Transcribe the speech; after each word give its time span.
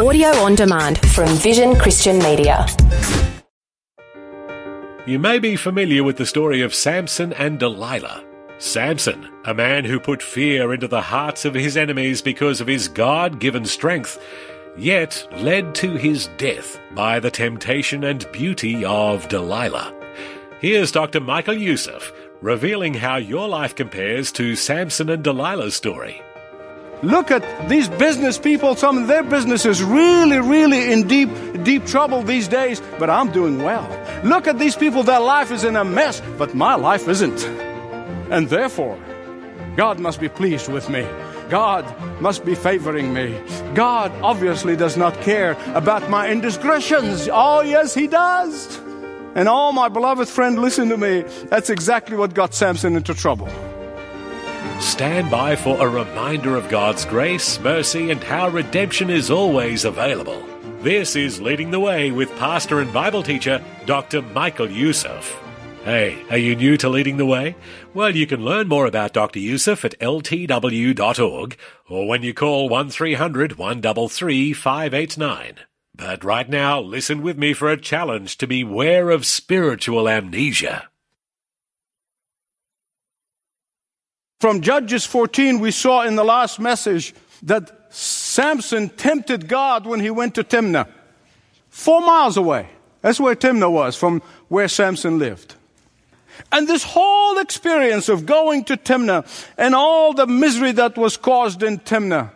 Audio 0.00 0.28
on 0.28 0.54
demand 0.54 0.98
from 1.10 1.28
Vision 1.28 1.76
Christian 1.76 2.18
Media. 2.20 2.64
You 5.06 5.18
may 5.18 5.38
be 5.38 5.56
familiar 5.56 6.02
with 6.02 6.16
the 6.16 6.24
story 6.24 6.62
of 6.62 6.74
Samson 6.74 7.34
and 7.34 7.58
Delilah. 7.58 8.24
Samson, 8.56 9.28
a 9.44 9.52
man 9.52 9.84
who 9.84 10.00
put 10.00 10.22
fear 10.22 10.72
into 10.72 10.88
the 10.88 11.02
hearts 11.02 11.44
of 11.44 11.52
his 11.52 11.76
enemies 11.76 12.22
because 12.22 12.62
of 12.62 12.66
his 12.66 12.88
God 12.88 13.40
given 13.40 13.66
strength, 13.66 14.18
yet 14.74 15.28
led 15.36 15.74
to 15.74 15.90
his 15.96 16.30
death 16.38 16.80
by 16.94 17.20
the 17.20 17.30
temptation 17.30 18.02
and 18.02 18.26
beauty 18.32 18.82
of 18.86 19.28
Delilah. 19.28 19.94
Here's 20.62 20.92
Dr. 20.92 21.20
Michael 21.20 21.58
Youssef 21.58 22.10
revealing 22.40 22.94
how 22.94 23.16
your 23.16 23.46
life 23.46 23.74
compares 23.74 24.32
to 24.32 24.56
Samson 24.56 25.10
and 25.10 25.22
Delilah's 25.22 25.74
story. 25.74 26.22
Look 27.02 27.30
at 27.30 27.68
these 27.68 27.88
business 27.88 28.38
people. 28.38 28.76
Some 28.76 28.98
of 28.98 29.08
their 29.08 29.22
business 29.22 29.64
is 29.64 29.82
really, 29.82 30.38
really 30.38 30.92
in 30.92 31.08
deep, 31.08 31.30
deep 31.62 31.86
trouble 31.86 32.22
these 32.22 32.46
days, 32.46 32.82
but 32.98 33.08
I'm 33.08 33.32
doing 33.32 33.62
well. 33.62 33.88
Look 34.22 34.46
at 34.46 34.58
these 34.58 34.76
people. 34.76 35.02
Their 35.02 35.20
life 35.20 35.50
is 35.50 35.64
in 35.64 35.76
a 35.76 35.84
mess, 35.84 36.20
but 36.36 36.54
my 36.54 36.74
life 36.74 37.08
isn't. 37.08 37.44
And 38.30 38.48
therefore, 38.48 38.98
God 39.76 39.98
must 39.98 40.20
be 40.20 40.28
pleased 40.28 40.68
with 40.70 40.90
me. 40.90 41.06
God 41.48 41.84
must 42.20 42.44
be 42.44 42.54
favoring 42.54 43.12
me. 43.14 43.40
God 43.74 44.12
obviously 44.22 44.76
does 44.76 44.96
not 44.96 45.20
care 45.22 45.52
about 45.74 46.10
my 46.10 46.28
indiscretions. 46.28 47.28
Oh, 47.32 47.62
yes, 47.62 47.94
He 47.94 48.06
does. 48.06 48.78
And 49.34 49.48
oh, 49.48 49.72
my 49.72 49.88
beloved 49.88 50.28
friend, 50.28 50.60
listen 50.60 50.90
to 50.90 50.96
me. 50.96 51.22
That's 51.48 51.70
exactly 51.70 52.16
what 52.16 52.34
got 52.34 52.52
Samson 52.52 52.94
into 52.94 53.14
trouble. 53.14 53.48
Stand 54.80 55.30
by 55.30 55.56
for 55.56 55.78
a 55.78 55.88
reminder 55.88 56.56
of 56.56 56.70
God's 56.70 57.04
grace, 57.04 57.60
mercy, 57.60 58.10
and 58.10 58.24
how 58.24 58.48
redemption 58.48 59.10
is 59.10 59.30
always 59.30 59.84
available. 59.84 60.42
This 60.80 61.16
is 61.16 61.38
Leading 61.38 61.70
the 61.70 61.78
Way 61.78 62.10
with 62.10 62.34
pastor 62.38 62.80
and 62.80 62.90
Bible 62.90 63.22
teacher 63.22 63.62
Dr. 63.84 64.22
Michael 64.22 64.70
Youssef. 64.70 65.38
Hey, 65.84 66.22
are 66.30 66.38
you 66.38 66.56
new 66.56 66.78
to 66.78 66.88
Leading 66.88 67.18
the 67.18 67.26
Way? 67.26 67.56
Well, 67.92 68.16
you 68.16 68.26
can 68.26 68.42
learn 68.42 68.68
more 68.68 68.86
about 68.86 69.12
Dr. 69.12 69.38
Youssef 69.38 69.84
at 69.84 69.98
ltw.org 70.00 71.56
or 71.90 72.08
when 72.08 72.22
you 72.22 72.32
call 72.32 72.70
1300 72.70 73.58
133 73.58 74.52
589. 74.54 75.56
But 75.94 76.24
right 76.24 76.48
now, 76.48 76.80
listen 76.80 77.20
with 77.20 77.36
me 77.36 77.52
for 77.52 77.70
a 77.70 77.78
challenge 77.78 78.38
to 78.38 78.46
beware 78.46 79.10
of 79.10 79.26
spiritual 79.26 80.08
amnesia. 80.08 80.89
From 84.40 84.62
Judges 84.62 85.04
14, 85.04 85.60
we 85.60 85.70
saw 85.70 86.00
in 86.02 86.16
the 86.16 86.24
last 86.24 86.58
message 86.58 87.14
that 87.42 87.92
Samson 87.92 88.88
tempted 88.88 89.48
God 89.48 89.84
when 89.84 90.00
he 90.00 90.10
went 90.10 90.34
to 90.36 90.42
Timnah. 90.42 90.88
Four 91.68 92.00
miles 92.00 92.38
away. 92.38 92.70
That's 93.02 93.20
where 93.20 93.36
Timnah 93.36 93.70
was, 93.70 93.96
from 93.96 94.22
where 94.48 94.66
Samson 94.66 95.18
lived. 95.18 95.56
And 96.50 96.66
this 96.66 96.82
whole 96.82 97.36
experience 97.36 98.08
of 98.08 98.24
going 98.24 98.64
to 98.64 98.78
Timnah 98.78 99.26
and 99.58 99.74
all 99.74 100.14
the 100.14 100.26
misery 100.26 100.72
that 100.72 100.96
was 100.96 101.18
caused 101.18 101.62
in 101.62 101.78
Timnah 101.78 102.30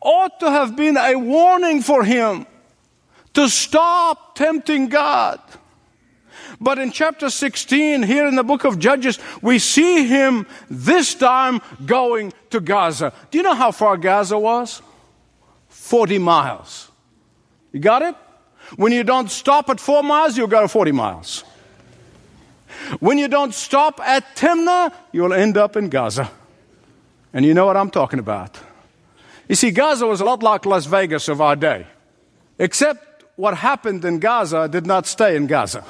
ought 0.00 0.40
to 0.40 0.50
have 0.50 0.76
been 0.76 0.96
a 0.96 1.14
warning 1.14 1.82
for 1.82 2.04
him 2.04 2.46
to 3.34 3.50
stop 3.50 4.34
tempting 4.34 4.88
God. 4.88 5.40
But 6.60 6.78
in 6.78 6.92
chapter 6.92 7.30
16, 7.30 8.02
here 8.02 8.26
in 8.26 8.36
the 8.36 8.44
book 8.44 8.64
of 8.64 8.78
Judges, 8.78 9.18
we 9.40 9.58
see 9.58 10.06
him 10.06 10.46
this 10.68 11.14
time 11.14 11.62
going 11.86 12.34
to 12.50 12.60
Gaza. 12.60 13.14
Do 13.30 13.38
you 13.38 13.44
know 13.44 13.54
how 13.54 13.70
far 13.70 13.96
Gaza 13.96 14.38
was? 14.38 14.82
40 15.68 16.18
miles. 16.18 16.90
You 17.72 17.80
got 17.80 18.02
it? 18.02 18.14
When 18.76 18.92
you 18.92 19.04
don't 19.04 19.30
stop 19.30 19.70
at 19.70 19.80
four 19.80 20.02
miles, 20.02 20.36
you'll 20.36 20.48
go 20.48 20.60
to 20.60 20.68
40 20.68 20.92
miles. 20.92 21.44
When 23.00 23.16
you 23.16 23.28
don't 23.28 23.54
stop 23.54 23.98
at 24.00 24.36
Timnah, 24.36 24.92
you'll 25.12 25.32
end 25.32 25.56
up 25.56 25.76
in 25.76 25.88
Gaza. 25.88 26.30
And 27.32 27.44
you 27.44 27.54
know 27.54 27.64
what 27.64 27.76
I'm 27.76 27.90
talking 27.90 28.18
about. 28.18 28.58
You 29.48 29.54
see, 29.54 29.70
Gaza 29.70 30.06
was 30.06 30.20
a 30.20 30.24
lot 30.24 30.42
like 30.42 30.66
Las 30.66 30.86
Vegas 30.86 31.28
of 31.28 31.40
our 31.40 31.56
day, 31.56 31.86
except 32.58 33.24
what 33.36 33.56
happened 33.56 34.04
in 34.04 34.18
Gaza 34.18 34.68
did 34.68 34.86
not 34.86 35.06
stay 35.06 35.36
in 35.36 35.46
Gaza 35.46 35.84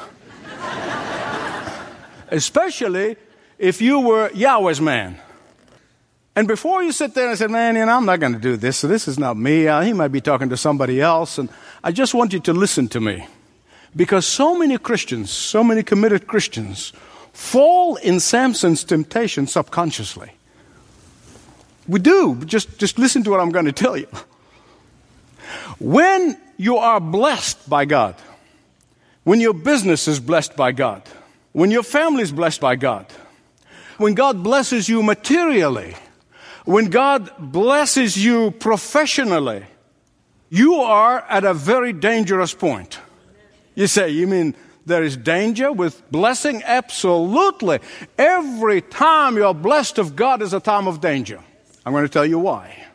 especially 2.31 3.17
if 3.59 3.83
you 3.83 4.01
were 4.01 4.31
Yahweh's 4.33 4.81
man. 4.81 5.19
And 6.37 6.47
before 6.49 6.83
you 6.83 6.93
sit 6.93 7.15
there 7.15 7.29
and 7.29 7.37
say, 7.37 7.49
man, 7.49 7.77
you 7.77 7.85
know, 7.85 7.97
I'm 7.97 8.07
not 8.07 8.21
going 8.21 8.33
to 8.33 8.39
do 8.39 8.57
this, 8.57 8.79
so 8.79 8.89
this 8.89 9.09
is 9.09 9.19
not 9.19 9.37
me. 9.37 9.67
Uh, 9.67 9.83
he 9.83 9.93
might 9.93 10.09
be 10.09 10.21
talking 10.21 10.49
to 10.49 10.57
somebody 10.57 11.01
else. 11.01 11.39
And 11.39 11.51
I 11.83 11.93
just 11.93 12.15
want 12.15 12.33
you 12.33 12.41
to 12.41 12.53
listen 12.53 12.89
to 12.89 13.01
me. 13.01 13.27
Because 13.95 14.25
so 14.25 14.57
many 14.57 14.79
Christians, 14.79 15.31
so 15.31 15.65
many 15.65 15.83
committed 15.83 16.29
Christians, 16.29 16.93
fall 17.33 17.97
in 17.97 18.21
Samson's 18.21 18.85
temptation 18.85 19.47
subconsciously. 19.47 20.31
We 21.89 21.99
do. 21.99 22.45
Just, 22.45 22.79
just 22.79 22.99
listen 22.99 23.25
to 23.25 23.31
what 23.31 23.41
I'm 23.41 23.51
going 23.51 23.65
to 23.65 23.73
tell 23.73 23.97
you. 23.97 24.09
When 25.81 26.41
you 26.57 26.77
are 26.77 27.01
blessed 27.01 27.69
by 27.69 27.85
God, 27.85 28.15
when 29.25 29.41
your 29.41 29.55
business 29.55 30.07
is 30.07 30.21
blessed 30.21 30.57
by 30.57 30.73
God, 30.73 31.03
when 31.53 31.71
your 31.71 31.83
family 31.83 32.23
is 32.23 32.33
blessed 32.33 32.61
by 32.61 32.77
God, 32.77 33.07
when 33.99 34.15
God 34.15 34.43
blesses 34.43 34.89
you 34.89 35.03
materially, 35.03 35.97
when 36.65 36.91
God 36.91 37.31
blesses 37.39 38.23
you 38.23 38.51
professionally, 38.53 39.65
you 40.49 40.75
are 40.75 41.21
at 41.29 41.45
a 41.45 41.55
very 41.55 41.93
dangerous 41.93 42.55
point. 42.55 42.99
You 43.75 43.87
say, 43.87 44.11
you 44.11 44.27
mean 44.27 44.55
there 44.87 45.03
is 45.03 45.17
danger 45.17 45.73
with 45.73 46.09
blessing? 46.11 46.63
Absolutely. 46.65 47.81
Every 48.19 48.81
time 48.81 49.37
you're 49.37 49.55
blessed 49.55 49.99
of 49.99 50.17
God 50.17 50.43
is 50.43 50.53
a 50.53 50.61
time 50.61 50.89
of 50.89 51.01
danger. 51.01 51.41
I'm 51.85 51.93
going 51.93 52.05
to 52.05 52.09
tell 52.09 52.27
you 52.27 52.39
why. 52.39 52.87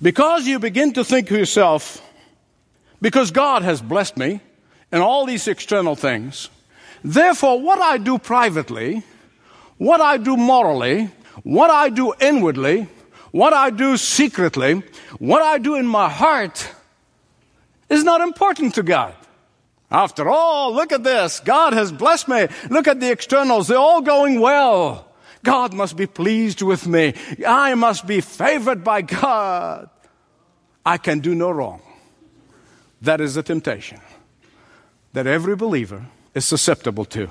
Because 0.00 0.46
you 0.46 0.58
begin 0.58 0.92
to 0.94 1.04
think 1.04 1.28
to 1.28 1.36
yourself, 1.36 2.02
because 3.00 3.30
God 3.30 3.62
has 3.62 3.82
blessed 3.82 4.16
me 4.16 4.40
and 4.92 5.02
all 5.02 5.26
these 5.26 5.48
external 5.48 5.96
things, 5.96 6.48
Therefore, 7.04 7.60
what 7.60 7.80
I 7.80 7.98
do 7.98 8.18
privately, 8.18 9.02
what 9.76 10.00
I 10.00 10.16
do 10.16 10.36
morally, 10.36 11.10
what 11.42 11.70
I 11.70 11.88
do 11.88 12.14
inwardly, 12.20 12.88
what 13.30 13.52
I 13.52 13.70
do 13.70 13.96
secretly, 13.96 14.82
what 15.18 15.42
I 15.42 15.58
do 15.58 15.74
in 15.76 15.86
my 15.86 16.08
heart 16.08 16.70
is 17.88 18.04
not 18.04 18.20
important 18.20 18.74
to 18.74 18.82
God. 18.82 19.14
After 19.90 20.28
all, 20.28 20.74
look 20.74 20.92
at 20.92 21.02
this. 21.02 21.40
God 21.40 21.72
has 21.72 21.90
blessed 21.92 22.28
me. 22.28 22.48
Look 22.68 22.86
at 22.88 23.00
the 23.00 23.10
externals. 23.10 23.68
They're 23.68 23.78
all 23.78 24.02
going 24.02 24.40
well. 24.40 25.08
God 25.42 25.72
must 25.72 25.96
be 25.96 26.06
pleased 26.06 26.60
with 26.60 26.86
me. 26.86 27.14
I 27.46 27.74
must 27.74 28.06
be 28.06 28.20
favored 28.20 28.84
by 28.84 29.02
God. 29.02 29.88
I 30.84 30.98
can 30.98 31.20
do 31.20 31.34
no 31.34 31.50
wrong. 31.50 31.80
That 33.00 33.20
is 33.20 33.34
the 33.34 33.42
temptation 33.42 34.00
that 35.12 35.26
every 35.26 35.56
believer 35.56 36.04
is 36.38 36.46
susceptible 36.46 37.04
to. 37.04 37.28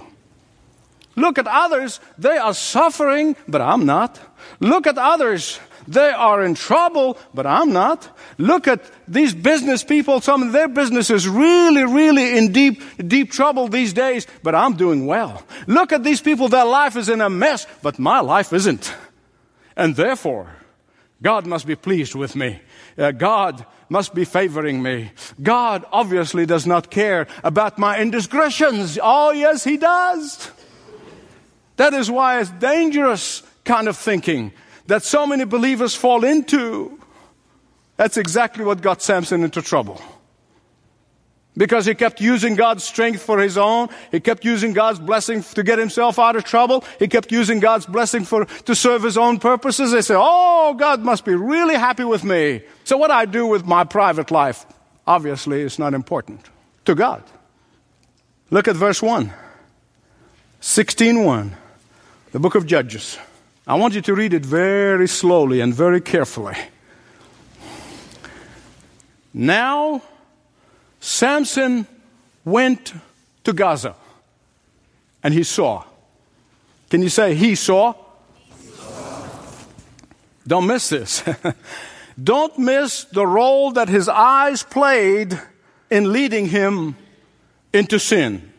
Look 1.16 1.40
at 1.40 1.48
others, 1.48 2.00
they 2.20 2.38
are 2.38 2.54
suffering, 2.54 3.36
but 3.48 3.60
I'm 3.60 3.88
not. 3.88 4.20
Look 4.60 4.86
at 4.86 5.00
others, 5.00 5.60
they 5.88 6.12
are 6.12 6.44
in 6.44 6.54
trouble, 6.54 7.18
but 7.34 7.48
I'm 7.48 7.74
not. 7.74 8.08
Look 8.38 8.68
at 8.68 8.84
these 9.08 9.34
business 9.34 9.84
people, 9.84 10.22
some 10.22 10.44
of 10.44 10.52
their 10.52 10.68
business 10.68 11.10
is 11.10 11.28
really, 11.28 11.86
really 11.86 12.38
in 12.38 12.52
deep, 12.52 12.84
deep 13.08 13.32
trouble 13.32 13.68
these 13.68 13.94
days, 13.94 14.28
but 14.44 14.54
I'm 14.54 14.76
doing 14.76 15.08
well. 15.08 15.42
Look 15.66 15.92
at 15.92 16.04
these 16.04 16.22
people, 16.22 16.50
their 16.50 16.66
life 16.66 16.96
is 16.96 17.10
in 17.10 17.22
a 17.22 17.30
mess, 17.30 17.66
but 17.82 17.98
my 17.98 18.20
life 18.20 18.54
isn't. 18.54 18.94
And 19.76 19.96
therefore, 19.96 20.56
God 21.22 21.48
must 21.48 21.66
be 21.66 21.76
pleased 21.76 22.14
with 22.14 22.36
me. 22.36 22.62
Uh, 22.98 23.12
God 23.12 23.66
must 23.90 24.14
be 24.14 24.26
favoring 24.26 24.82
me. 24.82 25.12
God 25.42 25.86
obviously 25.92 26.46
does 26.46 26.66
not 26.66 26.92
care 26.92 27.28
about 27.44 27.78
my 27.78 28.00
indiscretions. 28.00 29.00
Oh, 29.02 29.32
yes, 29.32 29.64
He 29.64 29.78
does. 29.78 30.52
That 31.78 31.94
is 31.94 32.10
why 32.10 32.40
it's 32.40 32.50
dangerous 32.50 33.44
kind 33.64 33.88
of 33.88 33.96
thinking 33.96 34.52
that 34.88 35.04
so 35.04 35.28
many 35.28 35.46
believers 35.46 35.96
fall 35.96 36.24
into. 36.24 37.00
That's 37.98 38.18
exactly 38.18 38.64
what 38.64 38.82
got 38.82 39.02
Samson 39.02 39.44
into 39.44 39.62
trouble 39.62 40.02
because 41.58 41.88
he 41.88 41.96
kept 41.96 42.22
using 42.22 42.56
God's 42.56 42.84
strength 42.84 43.24
for 43.24 43.40
his 43.40 43.58
own. 43.58 43.90
He 44.12 44.20
kept 44.20 44.46
using 44.46 44.74
God's 44.74 45.00
blessing 45.00 45.42
to 45.42 45.64
get 45.64 45.80
himself 45.80 46.20
out 46.20 46.36
of 46.36 46.44
trouble. 46.44 46.86
He 47.00 47.08
kept 47.08 47.32
using 47.32 47.60
God's 47.60 47.88
blessing 47.88 48.24
for, 48.24 48.46
to 48.46 48.76
serve 48.76 49.02
his 49.02 49.18
own 49.18 49.40
purposes. 49.40 49.92
They 49.92 50.04
say, 50.04 50.16
Oh, 50.16 50.76
God 50.78 51.02
must 51.02 51.26
be 51.26 51.34
really 51.34 51.76
happy 51.76 52.04
with 52.04 52.24
me. 52.24 52.62
So 52.84 52.96
what 52.98 53.10
I 53.10 53.26
do 53.26 53.48
with 53.48 53.66
my 53.66 53.84
private 53.84 54.30
life, 54.30 54.66
obviously, 55.08 55.62
is 55.62 55.80
not 55.80 55.96
important 55.96 56.42
to 56.86 56.94
God. 56.94 57.24
Look 58.52 58.68
at 58.68 58.76
verse 58.76 59.02
1. 59.02 59.34
16.1, 60.62 61.52
the 62.32 62.40
book 62.40 62.56
of 62.56 62.66
Judges. 62.66 63.18
I 63.66 63.76
want 63.76 63.94
you 63.94 64.02
to 64.02 64.16
read 64.16 64.34
it 64.34 64.46
very 64.46 65.08
slowly 65.08 65.60
and 65.60 65.74
very 65.74 66.02
carefully. 66.02 66.56
Now, 69.34 70.02
Samson 71.00 71.88
went 72.44 72.94
to 73.44 73.54
Gaza 73.54 73.96
and 75.24 75.34
he 75.34 75.44
saw. 75.44 75.84
Can 76.90 77.02
you 77.02 77.10
say 77.10 77.36
he 77.36 77.56
saw? 77.56 77.94
He 78.62 78.68
saw. 78.68 79.28
Don't 80.48 80.68
miss 80.68 80.90
this. 80.90 81.24
Don't 82.24 82.58
miss 82.58 83.04
the 83.04 83.28
role 83.28 83.72
that 83.72 83.90
his 83.90 84.10
eyes 84.10 84.64
played 84.64 85.40
in 85.92 86.12
leading 86.12 86.48
him 86.48 86.96
into 87.74 88.00
sin. 88.00 88.52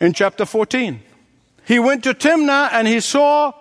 In 0.00 0.12
chapter 0.12 0.44
14, 0.44 1.00
he 1.64 1.78
went 1.78 2.04
to 2.04 2.14
Timnah 2.14 2.68
and 2.72 2.86
he 2.86 3.00
saw 3.00 3.52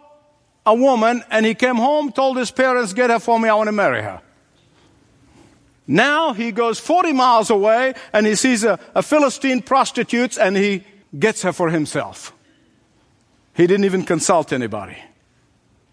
a 0.66 0.76
woman 0.76 1.24
and 1.32 1.46
he 1.46 1.56
came 1.56 1.76
home, 1.76 2.12
told 2.12 2.38
his 2.38 2.52
parents, 2.52 2.94
Get 2.94 3.10
her 3.10 3.20
for 3.20 3.40
me, 3.40 3.50
I 3.50 3.54
want 3.54 3.68
to 3.68 3.72
marry 3.72 4.02
her. 4.02 4.22
Now 5.88 6.34
he 6.34 6.51
goes 6.51 6.80
40 6.80 7.13
miles 7.13 7.50
away 7.50 7.94
and 8.12 8.28
he 8.28 8.36
sees 8.36 8.66
a, 8.66 8.78
a 8.94 9.01
Philistine 9.01 9.62
prostitute 9.62 10.38
and 10.38 10.57
he 10.57 10.84
gets 11.18 11.44
her 11.44 11.54
for 11.54 11.69
himself. 11.69 12.34
He 13.56 13.66
didn't 13.66 13.86
even 13.86 14.04
consult 14.04 14.51
anybody. 14.51 14.98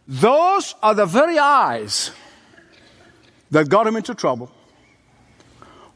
Those 0.06 0.74
are 0.82 0.94
the 0.94 1.06
very 1.06 1.38
eyes 1.38 2.10
that 3.50 3.68
got 3.68 3.86
him 3.86 3.96
into 3.96 4.14
trouble, 4.14 4.50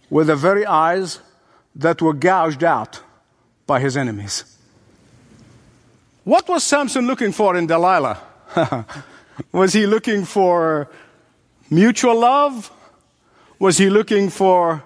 were 0.08 0.24
the 0.24 0.36
very 0.36 0.64
eyes 0.64 1.18
that 1.74 2.00
were 2.00 2.14
gouged 2.14 2.64
out 2.64 3.02
by 3.66 3.80
his 3.80 3.96
enemies. 3.96 4.44
What 6.24 6.48
was 6.48 6.62
Samson 6.62 7.06
looking 7.06 7.32
for 7.32 7.56
in 7.56 7.66
Delilah? 7.66 8.18
was 9.52 9.72
he 9.72 9.86
looking 9.86 10.24
for 10.24 10.88
mutual 11.68 12.20
love? 12.20 12.70
Was 13.58 13.78
he 13.78 13.90
looking 13.90 14.31
for 14.31 14.84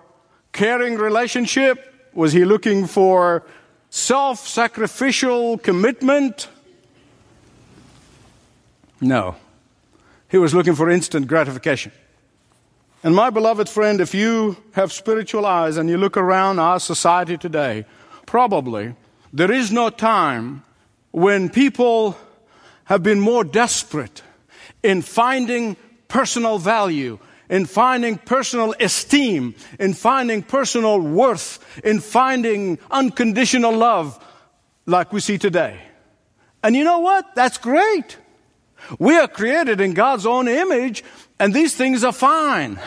caring 0.53 0.97
relationship? 0.97 2.11
Was 2.15 2.33
he 2.33 2.45
looking 2.45 2.87
for 2.87 3.45
self 3.91 4.47
sacrificial 4.47 5.59
commitment? 5.59 6.49
No. 9.01 9.37
He 10.29 10.39
was 10.39 10.55
looking 10.55 10.75
for 10.75 10.89
instant 10.89 11.27
gratification. 11.27 11.93
And 13.05 13.15
my 13.15 13.31
beloved 13.31 13.69
friend, 13.69 14.01
if 14.01 14.15
you 14.15 14.57
have 14.73 14.93
spiritual 14.93 15.45
eyes 15.45 15.77
and 15.77 15.91
you 15.91 15.99
look 15.99 16.17
around 16.17 16.59
our 16.59 16.79
society 16.79 17.37
today, 17.37 17.85
probably 18.27 18.95
there 19.33 19.51
is 19.51 19.73
no 19.73 19.91
time 19.91 20.63
when 21.11 21.51
people 21.51 22.17
have 22.85 23.03
been 23.03 23.21
more 23.21 23.45
desperate 23.45 24.23
in 24.83 25.03
finding 25.03 25.77
personal 26.09 26.59
value, 26.59 27.19
in 27.49 27.67
finding 27.67 28.19
personal 28.19 28.75
esteem, 28.81 29.55
in 29.79 29.95
finding 29.95 30.43
personal 30.43 31.01
worth, 31.01 31.59
in 31.85 32.01
finding 32.01 32.79
unconditional 32.91 33.77
love 33.77 34.23
like 34.87 35.13
we 35.13 35.21
see 35.21 35.39
today. 35.39 35.81
And 36.63 36.77
you 36.77 36.85
know 36.85 37.01
what? 37.01 37.35
That's 37.35 37.59
great. 37.59 38.17
We 38.99 39.17
are 39.19 39.29
created 39.29 39.81
in 39.81 39.95
God's 39.95 40.27
own 40.27 40.49
image, 40.49 41.05
and 41.39 41.55
these 41.55 41.75
things 41.75 42.05
are 42.05 42.13
fine. 42.13 42.79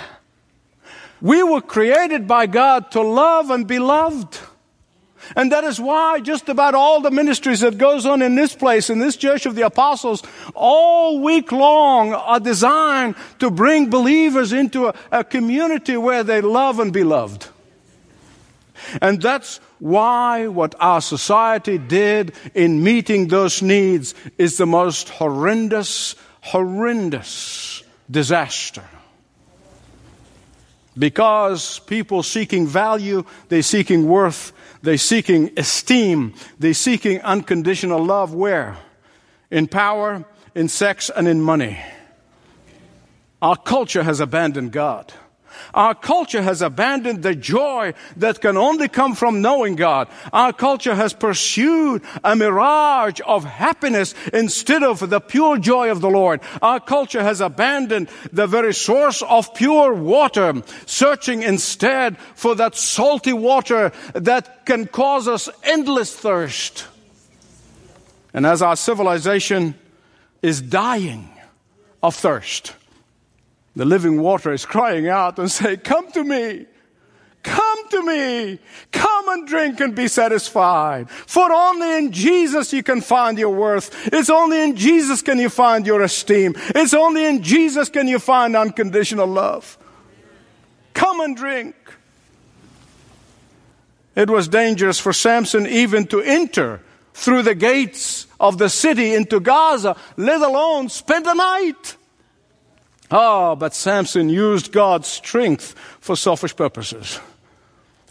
We 1.21 1.43
were 1.43 1.61
created 1.61 2.27
by 2.27 2.45
God 2.47 2.91
to 2.91 3.01
love 3.01 3.49
and 3.49 3.67
be 3.67 3.79
loved. 3.79 4.39
And 5.35 5.51
that 5.51 5.63
is 5.63 5.79
why 5.79 6.19
just 6.19 6.49
about 6.49 6.75
all 6.75 7.01
the 7.01 7.11
ministries 7.11 7.61
that 7.61 7.77
goes 7.77 8.05
on 8.05 8.21
in 8.21 8.35
this 8.35 8.55
place, 8.55 8.89
in 8.89 8.99
this 8.99 9.15
church 9.15 9.45
of 9.45 9.55
the 9.55 9.65
apostles, 9.65 10.23
all 10.53 11.21
week 11.21 11.51
long 11.51 12.13
are 12.13 12.39
designed 12.39 13.15
to 13.39 13.49
bring 13.49 13.89
believers 13.89 14.53
into 14.53 14.87
a, 14.87 14.95
a 15.11 15.23
community 15.23 15.97
where 15.97 16.23
they 16.23 16.41
love 16.41 16.79
and 16.79 16.91
be 16.93 17.03
loved. 17.03 17.47
And 19.01 19.21
that's 19.21 19.59
why 19.79 20.47
what 20.47 20.75
our 20.79 21.01
society 21.01 21.77
did 21.77 22.33
in 22.53 22.83
meeting 22.83 23.27
those 23.27 23.61
needs 23.61 24.15
is 24.37 24.57
the 24.57 24.65
most 24.65 25.09
horrendous, 25.09 26.15
horrendous 26.41 27.83
disaster. 28.09 28.83
Because 30.97 31.79
people 31.79 32.23
seeking 32.23 32.67
value, 32.67 33.25
they're 33.49 33.61
seeking 33.61 34.07
worth, 34.07 34.53
they're 34.85 34.97
seeking 34.97 35.51
esteem, 35.57 36.33
they're 36.57 36.73
seeking 36.73 37.21
unconditional 37.21 38.03
love. 38.03 38.33
Where? 38.33 38.77
In 39.51 39.67
power, 39.67 40.25
in 40.53 40.69
sex, 40.69 41.09
and 41.09 41.27
in 41.27 41.41
money. 41.41 41.77
Our 43.41 43.57
culture 43.57 44.03
has 44.03 44.19
abandoned 44.19 44.71
God. 44.71 45.13
Our 45.73 45.95
culture 45.95 46.41
has 46.41 46.61
abandoned 46.61 47.23
the 47.23 47.35
joy 47.35 47.93
that 48.17 48.41
can 48.41 48.57
only 48.57 48.87
come 48.87 49.15
from 49.15 49.41
knowing 49.41 49.75
God. 49.75 50.07
Our 50.33 50.53
culture 50.53 50.95
has 50.95 51.13
pursued 51.13 52.01
a 52.23 52.35
mirage 52.35 53.19
of 53.25 53.43
happiness 53.43 54.13
instead 54.33 54.83
of 54.83 55.09
the 55.09 55.19
pure 55.19 55.57
joy 55.57 55.91
of 55.91 56.01
the 56.01 56.09
Lord. 56.09 56.41
Our 56.61 56.79
culture 56.79 57.23
has 57.23 57.41
abandoned 57.41 58.09
the 58.31 58.47
very 58.47 58.73
source 58.73 59.21
of 59.21 59.53
pure 59.53 59.93
water, 59.93 60.61
searching 60.85 61.43
instead 61.43 62.17
for 62.35 62.55
that 62.55 62.75
salty 62.75 63.33
water 63.33 63.91
that 64.13 64.65
can 64.65 64.87
cause 64.87 65.27
us 65.27 65.49
endless 65.63 66.15
thirst. 66.15 66.87
And 68.33 68.45
as 68.45 68.61
our 68.61 68.75
civilization 68.75 69.75
is 70.41 70.61
dying 70.61 71.29
of 72.03 72.15
thirst, 72.15 72.75
the 73.75 73.85
living 73.85 74.21
water 74.21 74.53
is 74.53 74.65
crying 74.65 75.07
out 75.07 75.37
and 75.37 75.51
saying, 75.51 75.79
Come 75.79 76.11
to 76.13 76.23
me. 76.23 76.65
Come 77.43 77.89
to 77.89 78.01
me. 78.01 78.59
Come 78.91 79.29
and 79.29 79.47
drink 79.47 79.79
and 79.79 79.93
be 79.93 80.07
satisfied. 80.07 81.09
For 81.09 81.51
only 81.51 81.97
in 81.97 82.11
Jesus 82.11 82.73
you 82.73 82.81
can 82.81 83.01
find 83.01 83.37
your 83.37 83.51
worth. 83.51 83.91
It's 84.11 84.31
only 84.31 84.63
in 84.63 84.75
Jesus 84.75 85.21
can 85.21 85.37
you 85.37 85.49
find 85.49 85.85
your 85.85 86.01
esteem. 86.01 86.55
It's 86.73 86.95
only 86.95 87.25
in 87.25 87.43
Jesus 87.43 87.89
can 87.89 88.07
you 88.07 88.17
find 88.17 88.55
unconditional 88.55 89.27
love. 89.27 89.77
Come 90.95 91.19
and 91.19 91.37
drink. 91.37 91.75
It 94.15 94.29
was 94.29 94.47
dangerous 94.47 94.97
for 94.97 95.13
Samson 95.13 95.67
even 95.67 96.07
to 96.07 96.21
enter 96.21 96.81
through 97.13 97.43
the 97.43 97.55
gates 97.55 98.25
of 98.39 98.57
the 98.57 98.69
city 98.69 99.13
into 99.13 99.39
Gaza, 99.39 99.95
let 100.17 100.41
alone 100.41 100.89
spend 100.89 101.25
the 101.25 101.33
night. 101.33 101.95
Ah, 103.11 103.55
but 103.55 103.73
Samson 103.73 104.29
used 104.29 104.71
God's 104.71 105.07
strength 105.07 105.75
for 105.99 106.15
selfish 106.15 106.55
purposes. 106.55 107.19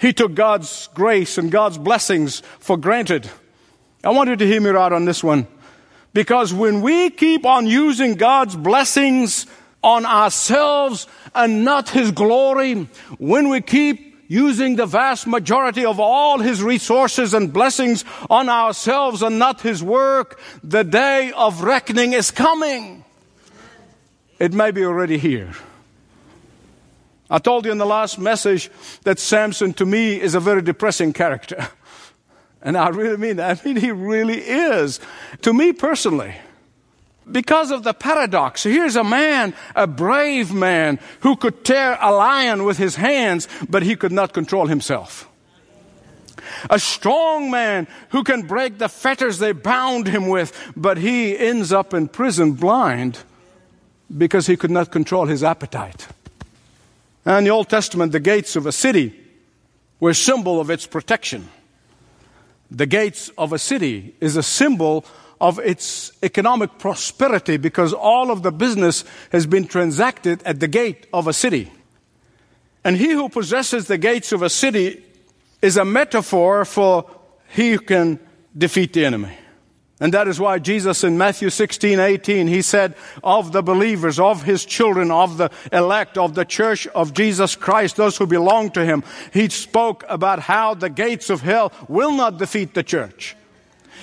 He 0.00 0.12
took 0.12 0.34
God's 0.34 0.88
grace 0.94 1.38
and 1.38 1.50
God's 1.50 1.78
blessings 1.78 2.42
for 2.58 2.76
granted. 2.76 3.30
I 4.02 4.10
want 4.10 4.28
you 4.28 4.36
to 4.36 4.46
hear 4.46 4.60
me 4.60 4.70
right 4.70 4.92
on 4.92 5.04
this 5.04 5.24
one. 5.24 5.46
Because 6.12 6.52
when 6.54 6.80
we 6.80 7.10
keep 7.10 7.44
on 7.44 7.66
using 7.66 8.14
God's 8.14 8.54
blessings 8.54 9.46
on 9.82 10.06
ourselves 10.06 11.06
and 11.34 11.64
not 11.64 11.90
His 11.90 12.12
glory, 12.12 12.88
when 13.18 13.48
we 13.48 13.60
keep 13.60 14.14
using 14.28 14.76
the 14.76 14.86
vast 14.86 15.26
majority 15.26 15.84
of 15.84 15.98
all 15.98 16.38
His 16.38 16.62
resources 16.62 17.34
and 17.34 17.52
blessings 17.52 18.04
on 18.30 18.48
ourselves 18.48 19.22
and 19.22 19.38
not 19.38 19.60
His 19.60 19.82
work, 19.82 20.40
the 20.62 20.84
day 20.84 21.32
of 21.32 21.62
reckoning 21.62 22.12
is 22.12 22.30
coming. 22.30 23.03
It 24.44 24.52
may 24.52 24.72
be 24.72 24.84
already 24.84 25.16
here. 25.16 25.54
I 27.30 27.38
told 27.38 27.64
you 27.64 27.72
in 27.72 27.78
the 27.78 27.86
last 27.86 28.18
message 28.18 28.70
that 29.04 29.18
Samson 29.18 29.72
to 29.72 29.86
me 29.86 30.20
is 30.20 30.34
a 30.34 30.40
very 30.40 30.60
depressing 30.60 31.12
character. 31.12 31.68
And 32.66 32.78
I 32.78 32.88
really 32.88 33.18
mean 33.18 33.36
that. 33.36 33.60
I 33.60 33.64
mean, 33.66 33.76
he 33.76 33.90
really 33.92 34.38
is. 34.38 34.98
To 35.42 35.52
me 35.52 35.74
personally. 35.74 36.34
Because 37.30 37.70
of 37.70 37.82
the 37.82 37.92
paradox. 37.92 38.62
Here's 38.62 38.96
a 38.96 39.04
man, 39.04 39.52
a 39.76 39.86
brave 39.86 40.50
man, 40.50 40.98
who 41.20 41.36
could 41.36 41.62
tear 41.62 41.98
a 42.00 42.10
lion 42.10 42.64
with 42.64 42.78
his 42.78 42.96
hands, 42.96 43.48
but 43.68 43.82
he 43.82 43.96
could 43.96 44.12
not 44.12 44.32
control 44.32 44.66
himself. 44.66 45.28
A 46.70 46.78
strong 46.78 47.50
man 47.50 47.86
who 48.08 48.24
can 48.24 48.46
break 48.46 48.78
the 48.78 48.88
fetters 48.88 49.38
they 49.38 49.52
bound 49.52 50.06
him 50.06 50.28
with, 50.28 50.50
but 50.74 50.96
he 50.96 51.36
ends 51.36 51.70
up 51.70 51.92
in 51.92 52.08
prison 52.08 52.52
blind 52.52 53.18
because 54.16 54.46
he 54.46 54.56
could 54.56 54.70
not 54.70 54.90
control 54.90 55.26
his 55.26 55.42
appetite. 55.42 56.08
And 57.24 57.38
in 57.38 57.44
the 57.44 57.50
Old 57.50 57.68
Testament, 57.68 58.12
the 58.12 58.20
gates 58.20 58.56
of 58.56 58.66
a 58.66 58.72
city 58.72 59.18
were 60.00 60.10
a 60.10 60.14
symbol 60.14 60.60
of 60.60 60.70
its 60.70 60.86
protection. 60.86 61.48
The 62.70 62.86
gates 62.86 63.30
of 63.38 63.52
a 63.52 63.58
city 63.58 64.14
is 64.20 64.36
a 64.36 64.42
symbol 64.42 65.04
of 65.40 65.58
its 65.58 66.12
economic 66.22 66.78
prosperity 66.78 67.56
because 67.56 67.92
all 67.92 68.30
of 68.30 68.42
the 68.42 68.52
business 68.52 69.04
has 69.32 69.46
been 69.46 69.66
transacted 69.66 70.42
at 70.44 70.60
the 70.60 70.68
gate 70.68 71.06
of 71.12 71.26
a 71.26 71.32
city. 71.32 71.70
And 72.84 72.96
he 72.96 73.12
who 73.12 73.28
possesses 73.28 73.86
the 73.86 73.98
gates 73.98 74.32
of 74.32 74.42
a 74.42 74.50
city 74.50 75.04
is 75.62 75.76
a 75.76 75.84
metaphor 75.84 76.64
for 76.64 77.08
he 77.48 77.72
who 77.72 77.78
can 77.78 78.18
defeat 78.56 78.92
the 78.92 79.04
enemy. 79.04 79.36
And 80.00 80.12
that 80.12 80.26
is 80.26 80.40
why 80.40 80.58
Jesus 80.58 81.04
in 81.04 81.16
Matthew 81.16 81.50
16, 81.50 82.00
18, 82.00 82.48
he 82.48 82.62
said 82.62 82.94
of 83.22 83.52
the 83.52 83.62
believers, 83.62 84.18
of 84.18 84.42
his 84.42 84.64
children, 84.64 85.12
of 85.12 85.38
the 85.38 85.50
elect, 85.72 86.18
of 86.18 86.34
the 86.34 86.44
church 86.44 86.88
of 86.88 87.14
Jesus 87.14 87.54
Christ, 87.54 87.94
those 87.96 88.16
who 88.16 88.26
belong 88.26 88.70
to 88.72 88.84
him, 88.84 89.04
he 89.32 89.48
spoke 89.48 90.04
about 90.08 90.40
how 90.40 90.74
the 90.74 90.90
gates 90.90 91.30
of 91.30 91.42
hell 91.42 91.72
will 91.88 92.10
not 92.12 92.38
defeat 92.38 92.74
the 92.74 92.82
church. 92.82 93.36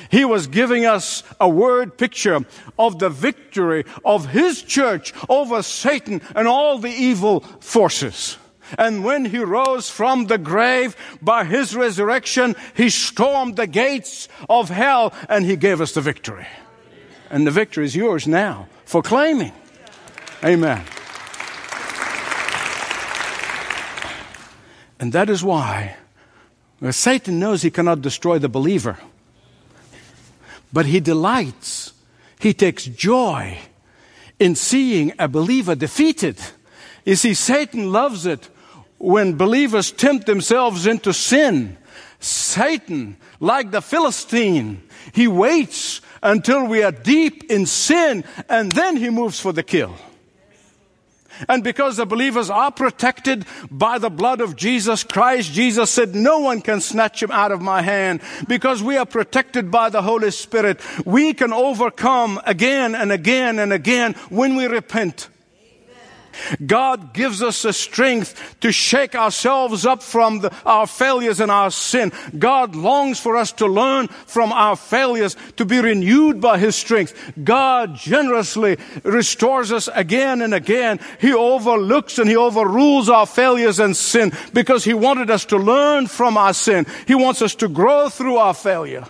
He 0.10 0.24
was 0.24 0.48
giving 0.48 0.86
us 0.86 1.24
a 1.40 1.50
word 1.50 1.98
picture 1.98 2.40
of 2.80 3.00
the 3.00 3.10
victory 3.10 3.86
of 4.04 4.28
his 4.28 4.62
church 4.62 5.14
over 5.30 5.62
Satan 5.62 6.22
and 6.36 6.48
all 6.48 6.78
the 6.78 6.90
evil 6.90 7.42
forces. 7.60 8.38
And 8.78 9.04
when 9.04 9.26
he 9.26 9.40
rose 9.40 9.90
from 9.90 10.26
the 10.26 10.38
grave 10.38 10.96
by 11.22 11.44
his 11.44 11.76
resurrection, 11.76 12.56
he 12.76 12.90
stormed 12.90 13.56
the 13.56 13.68
gates 13.68 14.28
of 14.50 14.70
hell 14.70 15.14
and 15.30 15.46
he 15.46 15.56
gave 15.56 15.82
us 15.82 15.94
the 15.94 16.02
victory. 16.02 16.48
And 17.30 17.48
the 17.48 17.52
victory 17.52 17.86
is 17.86 17.96
yours 17.96 18.28
now 18.28 18.68
for 18.86 19.02
claiming. 19.02 19.54
Amen. 20.44 20.84
And 25.00 25.14
that 25.14 25.30
is 25.30 25.44
why 25.44 25.96
Satan 26.92 27.40
knows 27.40 27.62
he 27.62 27.72
cannot 27.72 28.02
destroy 28.02 28.40
the 28.40 28.50
believer, 28.50 28.98
but 30.74 30.86
he 30.86 31.00
delights, 31.00 31.94
he 32.40 32.54
takes 32.54 32.86
joy 32.86 33.60
in 34.40 34.56
seeing 34.56 35.14
a 35.20 35.28
believer 35.28 35.76
defeated. 35.76 36.40
You 37.06 37.16
see, 37.16 37.34
Satan 37.34 37.92
loves 37.92 38.26
it 38.26 38.50
when 39.02 39.34
believers 39.34 39.92
tempt 39.92 40.28
themselves 40.28 40.86
into 40.86 41.12
sin, 41.12 41.76
Satan, 42.20 43.18
like 43.40 43.72
the 43.72 43.82
Philistine, 43.82 44.84
he 45.12 45.28
waits 45.28 46.02
until 46.22 46.68
we 46.68 46.84
are 46.84 46.92
deep 46.92 47.50
in 47.50 47.66
sin 47.66 48.24
and 48.48 48.72
then 48.72 48.98
he 48.98 49.10
moves 49.10 49.40
for 49.40 49.52
the 49.52 49.64
kill. 49.64 49.96
And 51.50 51.64
because 51.64 51.98
the 51.98 52.06
believers 52.06 52.52
are 52.52 52.72
protected 52.72 53.48
by 53.72 53.98
the 53.98 54.12
blood 54.12 54.42
of 54.42 54.56
Jesus 54.56 55.04
Christ, 55.04 55.52
Jesus 55.52 55.90
said, 55.90 56.14
no 56.14 56.38
one 56.38 56.62
can 56.62 56.82
snatch 56.82 57.24
him 57.24 57.32
out 57.32 57.52
of 57.52 57.60
my 57.60 57.82
hand. 57.82 58.22
Because 58.48 58.84
we 58.84 58.98
are 58.98 59.08
protected 59.08 59.72
by 59.72 59.90
the 59.90 60.04
Holy 60.04 60.30
Spirit, 60.30 60.80
we 61.04 61.34
can 61.34 61.52
overcome 61.52 62.40
again 62.46 62.94
and 62.94 63.12
again 63.12 63.58
and 63.58 63.74
again 63.74 64.14
when 64.30 64.56
we 64.56 64.68
repent. 64.68 65.30
God 66.66 67.14
gives 67.14 67.42
us 67.42 67.62
the 67.62 67.74
strength 67.74 68.58
to 68.62 68.72
shake 68.72 69.16
ourselves 69.16 69.86
up 69.86 70.04
from 70.04 70.40
the, 70.40 70.54
our 70.66 70.88
failures 70.88 71.40
and 71.40 71.52
our 71.52 71.72
sin. 71.72 72.12
God 72.38 72.76
longs 72.76 73.20
for 73.20 73.38
us 73.38 73.52
to 73.54 73.68
learn 73.68 74.08
from 74.08 74.52
our 74.52 74.76
failures, 74.76 75.36
to 75.58 75.66
be 75.66 75.80
renewed 75.80 76.42
by 76.42 76.58
His 76.58 76.76
strength. 76.76 77.34
God 77.44 77.96
generously 77.96 78.78
restores 79.04 79.72
us 79.72 79.90
again 79.94 80.42
and 80.42 80.54
again. 80.54 81.00
He 81.20 81.34
overlooks 81.34 82.20
and 82.20 82.30
He 82.30 82.36
overrules 82.36 83.10
our 83.10 83.26
failures 83.26 83.80
and 83.80 83.96
sin 83.96 84.32
because 84.54 84.84
He 84.84 84.94
wanted 84.94 85.30
us 85.30 85.46
to 85.46 85.58
learn 85.58 86.08
from 86.08 86.38
our 86.38 86.54
sin. 86.54 86.86
He 87.08 87.16
wants 87.16 87.42
us 87.42 87.56
to 87.56 87.68
grow 87.68 88.10
through 88.10 88.38
our 88.38 88.54
failure. 88.54 89.06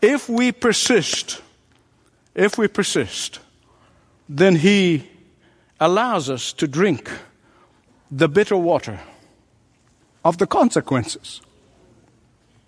If 0.00 0.28
we 0.28 0.52
persist, 0.52 1.40
if 2.34 2.58
we 2.58 2.68
persist, 2.68 3.40
then 4.28 4.56
He 4.56 5.08
allows 5.84 6.30
us 6.30 6.52
to 6.54 6.66
drink 6.66 7.10
the 8.10 8.26
bitter 8.26 8.56
water 8.56 9.00
of 10.24 10.38
the 10.38 10.46
consequences 10.46 11.42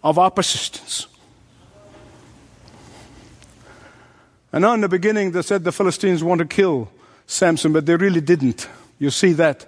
of 0.04 0.18
our 0.18 0.30
persistence. 0.30 1.06
I 4.52 4.58
know 4.58 4.75
in 4.75 4.82
the 4.82 4.88
beginning 4.88 5.32
they 5.32 5.40
said 5.40 5.64
the 5.64 5.73
Philistines 5.73 6.23
want 6.23 6.40
to 6.40 6.44
kill 6.44 6.90
Samson, 7.26 7.73
but 7.73 7.87
they 7.87 7.96
really 7.96 8.20
didn't. 8.20 8.68
You 8.99 9.11
see 9.11 9.32
that 9.32 9.66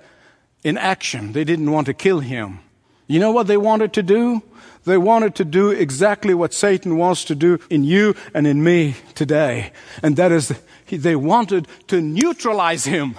in 0.63 0.77
action. 0.77 1.33
They 1.33 1.45
didn't 1.45 1.71
want 1.71 1.87
to 1.87 1.95
kill 1.95 2.21
him. 2.21 2.61
You 3.07 3.19
know 3.19 3.33
what 3.33 3.47
they 3.47 3.57
wanted 3.57 3.95
to 3.95 4.03
do? 4.03 4.43
They 4.85 4.99
wanted 4.99 5.35
to 5.37 5.45
do 5.45 5.71
exactly 5.71 6.35
what 6.35 6.53
Satan 6.53 6.99
wants 6.99 7.25
to 7.25 7.35
do 7.35 7.59
in 7.71 7.85
you 7.85 8.15
and 8.35 8.47
in 8.47 8.63
me 8.63 8.97
today. 9.15 9.73
And 10.03 10.17
that 10.17 10.33
is, 10.33 10.53
they 10.91 11.17
wanted 11.17 11.67
to 11.89 12.03
neutralize 12.03 12.85
him. 12.85 13.17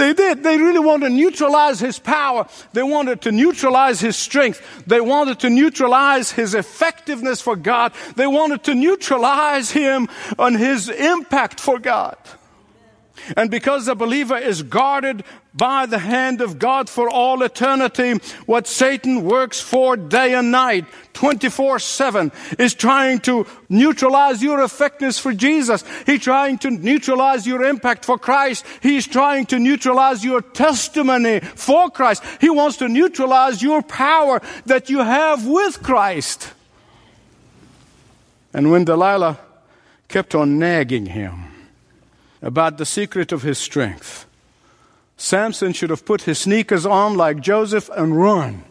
They 0.00 0.14
did. 0.14 0.42
They 0.42 0.56
really 0.56 0.78
wanted 0.78 1.10
to 1.10 1.14
neutralize 1.14 1.78
his 1.78 1.98
power. 1.98 2.48
They 2.72 2.82
wanted 2.82 3.20
to 3.20 3.32
neutralize 3.32 4.00
his 4.00 4.16
strength. 4.16 4.62
They 4.86 5.02
wanted 5.02 5.40
to 5.40 5.50
neutralize 5.50 6.32
his 6.32 6.54
effectiveness 6.54 7.42
for 7.42 7.54
God. 7.54 7.92
They 8.16 8.26
wanted 8.26 8.64
to 8.64 8.74
neutralize 8.74 9.70
him 9.70 10.08
on 10.38 10.54
his 10.54 10.88
impact 10.88 11.60
for 11.60 11.78
God. 11.78 12.16
And 13.36 13.50
because 13.50 13.86
the 13.86 13.94
believer 13.94 14.36
is 14.36 14.62
guarded 14.62 15.24
by 15.52 15.86
the 15.86 15.98
hand 15.98 16.40
of 16.40 16.58
God 16.58 16.88
for 16.88 17.10
all 17.10 17.42
eternity, 17.42 18.14
what 18.46 18.66
Satan 18.66 19.24
works 19.24 19.60
for 19.60 19.96
day 19.96 20.34
and 20.34 20.50
night, 20.50 20.84
24-7, 21.14 22.32
is 22.58 22.74
trying 22.74 23.18
to 23.20 23.46
neutralize 23.68 24.42
your 24.42 24.62
effectiveness 24.62 25.18
for 25.18 25.32
Jesus. 25.32 25.84
He's 26.06 26.22
trying 26.22 26.58
to 26.58 26.70
neutralize 26.70 27.46
your 27.46 27.64
impact 27.64 28.04
for 28.04 28.16
Christ. 28.16 28.64
He's 28.80 29.06
trying 29.06 29.46
to 29.46 29.58
neutralize 29.58 30.24
your 30.24 30.40
testimony 30.40 31.40
for 31.40 31.90
Christ. 31.90 32.22
He 32.40 32.48
wants 32.48 32.76
to 32.78 32.88
neutralize 32.88 33.62
your 33.62 33.82
power 33.82 34.40
that 34.66 34.88
you 34.88 34.98
have 34.98 35.46
with 35.46 35.82
Christ. 35.82 36.52
And 38.52 38.70
when 38.70 38.84
Delilah 38.84 39.38
kept 40.08 40.34
on 40.34 40.58
nagging 40.58 41.06
him, 41.06 41.49
about 42.42 42.78
the 42.78 42.86
secret 42.86 43.32
of 43.32 43.42
his 43.42 43.58
strength. 43.58 44.26
Samson 45.16 45.72
should 45.72 45.90
have 45.90 46.04
put 46.04 46.22
his 46.22 46.38
sneakers 46.38 46.86
on 46.86 47.14
like 47.14 47.40
Joseph 47.40 47.90
and 47.94 48.16
run. 48.16 48.64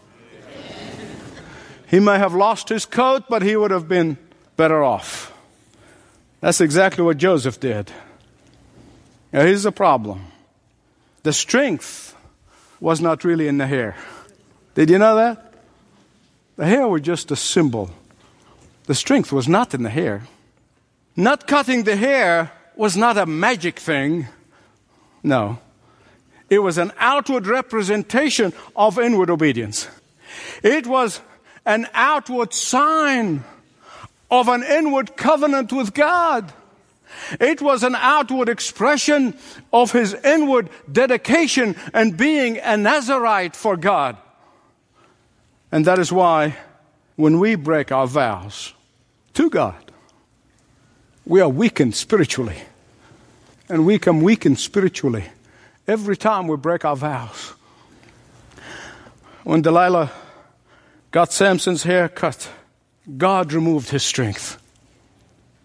He 1.87 1.99
may 1.99 2.17
have 2.19 2.33
lost 2.33 2.69
his 2.69 2.85
coat, 2.85 3.23
but 3.29 3.41
he 3.41 3.55
would 3.55 3.71
have 3.71 3.87
been 3.87 4.17
better 4.57 4.83
off. 4.83 5.33
That's 6.41 6.61
exactly 6.61 7.03
what 7.03 7.17
Joseph 7.17 7.59
did. 7.59 7.91
Now, 9.33 9.41
here's 9.41 9.63
the 9.63 9.71
problem 9.71 10.31
the 11.23 11.33
strength 11.33 12.15
was 12.79 13.01
not 13.01 13.23
really 13.23 13.47
in 13.47 13.57
the 13.57 13.67
hair. 13.67 13.95
Did 14.75 14.89
you 14.89 14.97
know 14.97 15.15
that? 15.15 15.53
The 16.55 16.65
hair 16.65 16.87
was 16.87 17.01
just 17.01 17.31
a 17.31 17.35
symbol. 17.35 17.89
The 18.85 18.95
strength 18.95 19.31
was 19.31 19.47
not 19.47 19.73
in 19.73 19.83
the 19.83 19.89
hair. 19.89 20.23
Not 21.15 21.47
cutting 21.47 21.83
the 21.83 21.95
hair 21.95 22.51
was 22.79 22.95
not 22.95 23.17
a 23.17 23.25
magic 23.25 23.77
thing. 23.77 24.25
No. 25.21 25.59
It 26.49 26.59
was 26.59 26.77
an 26.77 26.93
outward 26.97 27.45
representation 27.45 28.53
of 28.73 28.97
inward 28.97 29.29
obedience. 29.29 29.89
It 30.63 30.87
was 30.87 31.19
an 31.65 31.89
outward 31.93 32.53
sign 32.53 33.43
of 34.31 34.47
an 34.47 34.63
inward 34.63 35.17
covenant 35.17 35.73
with 35.73 35.93
God. 35.93 36.53
It 37.37 37.61
was 37.61 37.83
an 37.83 37.95
outward 37.95 38.47
expression 38.47 39.37
of 39.73 39.91
his 39.91 40.13
inward 40.13 40.69
dedication 40.89 41.75
and 41.93 42.15
being 42.15 42.59
a 42.59 42.77
Nazarite 42.77 43.57
for 43.57 43.75
God. 43.75 44.15
And 45.69 45.83
that 45.83 45.99
is 45.99 46.13
why 46.13 46.55
when 47.17 47.39
we 47.39 47.55
break 47.55 47.91
our 47.91 48.07
vows 48.07 48.73
to 49.33 49.49
God, 49.49 49.91
we 51.25 51.41
are 51.41 51.49
weakened 51.49 51.93
spiritually 51.93 52.55
and 53.69 53.85
we 53.85 53.99
come 53.99 54.21
weakened 54.21 54.59
spiritually 54.59 55.25
every 55.87 56.17
time 56.17 56.47
we 56.47 56.57
break 56.57 56.83
our 56.83 56.95
vows. 56.95 57.53
When 59.43 59.61
Delilah 59.61 60.11
got 61.11 61.31
Samson's 61.31 61.83
hair 61.83 62.09
cut, 62.09 62.49
God 63.17 63.53
removed 63.53 63.89
his 63.89 64.03
strength 64.03 64.61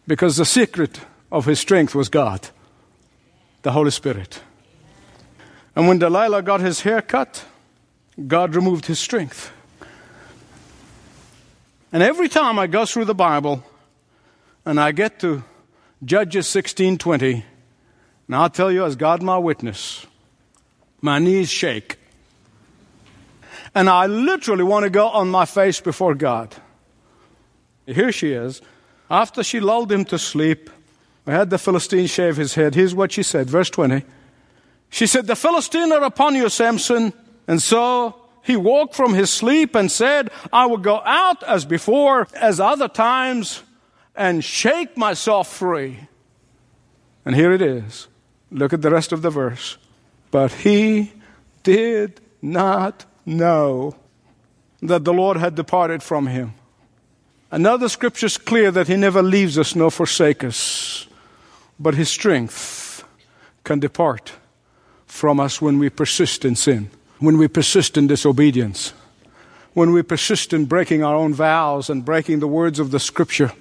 because 0.06 0.36
the 0.36 0.44
secret 0.44 1.00
of 1.32 1.46
his 1.46 1.58
strength 1.58 1.94
was 1.94 2.08
God, 2.08 2.48
the 3.62 3.72
Holy 3.72 3.90
Spirit. 3.90 4.40
And 5.74 5.88
when 5.88 5.98
Delilah 5.98 6.42
got 6.42 6.60
his 6.60 6.82
hair 6.82 7.02
cut, 7.02 7.44
God 8.26 8.54
removed 8.54 8.86
his 8.86 8.98
strength. 8.98 9.50
And 11.92 12.02
every 12.02 12.28
time 12.28 12.58
I 12.58 12.66
go 12.66 12.86
through 12.86 13.06
the 13.06 13.14
Bible 13.14 13.64
and 14.64 14.80
I 14.80 14.92
get 14.92 15.20
to 15.20 15.42
Judges 16.04 16.46
16:20, 16.46 17.44
and 18.26 18.36
I'll 18.36 18.50
tell 18.50 18.72
you, 18.72 18.84
as 18.84 18.96
God 18.96 19.22
my 19.22 19.38
witness, 19.38 20.06
my 21.00 21.18
knees 21.18 21.50
shake. 21.50 21.98
And 23.74 23.90
I 23.90 24.06
literally 24.06 24.64
want 24.64 24.84
to 24.84 24.90
go 24.90 25.08
on 25.08 25.28
my 25.28 25.44
face 25.44 25.80
before 25.80 26.14
God. 26.14 26.54
Here 27.86 28.12
she 28.12 28.32
is. 28.32 28.62
After 29.10 29.42
she 29.42 29.60
lulled 29.60 29.92
him 29.92 30.04
to 30.06 30.18
sleep, 30.18 30.70
I 31.26 31.32
had 31.32 31.50
the 31.50 31.58
Philistine 31.58 32.06
shave 32.06 32.36
his 32.36 32.54
head. 32.54 32.74
Here's 32.74 32.94
what 32.94 33.12
she 33.12 33.22
said, 33.22 33.50
verse 33.50 33.70
20. 33.70 34.02
She 34.90 35.06
said, 35.06 35.26
The 35.26 35.36
Philistine 35.36 35.92
are 35.92 36.04
upon 36.04 36.34
you, 36.34 36.48
Samson. 36.48 37.12
And 37.46 37.60
so 37.60 38.14
he 38.42 38.56
woke 38.56 38.94
from 38.94 39.12
his 39.12 39.30
sleep 39.30 39.74
and 39.74 39.90
said, 39.90 40.30
I 40.52 40.66
will 40.66 40.78
go 40.78 41.02
out 41.04 41.42
as 41.42 41.64
before, 41.64 42.28
as 42.34 42.60
other 42.60 42.88
times, 42.88 43.62
and 44.14 44.44
shake 44.44 44.96
myself 44.96 45.52
free. 45.52 45.98
And 47.24 47.34
here 47.34 47.52
it 47.52 47.62
is. 47.62 48.06
Look 48.54 48.72
at 48.72 48.82
the 48.82 48.90
rest 48.90 49.10
of 49.10 49.20
the 49.20 49.30
verse. 49.30 49.76
But 50.30 50.52
he 50.52 51.12
did 51.64 52.20
not 52.40 53.04
know 53.26 53.96
that 54.80 55.04
the 55.04 55.12
Lord 55.12 55.36
had 55.36 55.56
departed 55.56 56.02
from 56.02 56.28
him. 56.28 56.54
Another 57.50 57.88
scripture 57.88 58.26
is 58.26 58.38
clear 58.38 58.70
that 58.70 58.86
he 58.88 58.96
never 58.96 59.22
leaves 59.22 59.58
us 59.58 59.74
nor 59.74 59.90
forsakes 59.90 60.44
us, 60.44 61.06
but 61.78 61.94
his 61.94 62.08
strength 62.08 63.04
can 63.64 63.80
depart 63.80 64.32
from 65.06 65.40
us 65.40 65.60
when 65.60 65.78
we 65.78 65.90
persist 65.90 66.44
in 66.44 66.54
sin, 66.56 66.90
when 67.18 67.38
we 67.38 67.48
persist 67.48 67.96
in 67.96 68.06
disobedience, 68.06 68.92
when 69.72 69.92
we 69.92 70.02
persist 70.02 70.52
in 70.52 70.64
breaking 70.64 71.02
our 71.02 71.14
own 71.14 71.32
vows 71.34 71.90
and 71.90 72.04
breaking 72.04 72.40
the 72.40 72.48
words 72.48 72.78
of 72.78 72.90
the 72.90 73.00
scripture. 73.00 73.52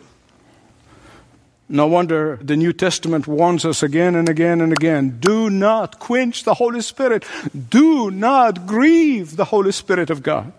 No 1.70 1.88
wonder 1.88 2.38
the 2.42 2.58
New 2.58 2.74
Testament 2.74 3.26
warns 3.26 3.66
us 3.66 3.82
again 3.82 4.16
and 4.16 4.28
again 4.28 4.62
and 4.62 4.72
again 4.74 5.18
do 5.20 5.50
not 5.50 6.00
quench 6.00 6.44
the 6.44 6.56
Holy 6.56 6.82
Spirit, 6.82 7.26
do 7.70 8.12
not 8.12 8.68
grieve 8.68 9.36
the 9.36 9.46
Holy 9.46 9.72
Spirit 9.72 10.10
of 10.10 10.22
God. 10.22 10.52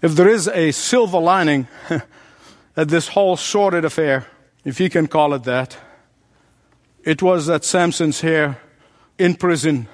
If 0.00 0.14
there 0.14 0.28
is 0.28 0.46
a 0.48 0.70
silver 0.72 1.18
lining 1.18 1.66
at 2.76 2.88
this 2.88 3.08
whole 3.08 3.36
sordid 3.36 3.84
affair, 3.84 4.26
if 4.64 4.78
you 4.78 4.88
can 4.88 5.08
call 5.08 5.34
it 5.34 5.44
that, 5.44 5.76
it 7.02 7.22
was 7.22 7.46
that 7.46 7.64
Samson's 7.64 8.20
hair 8.20 8.60
in 9.18 9.34
prison 9.34 9.88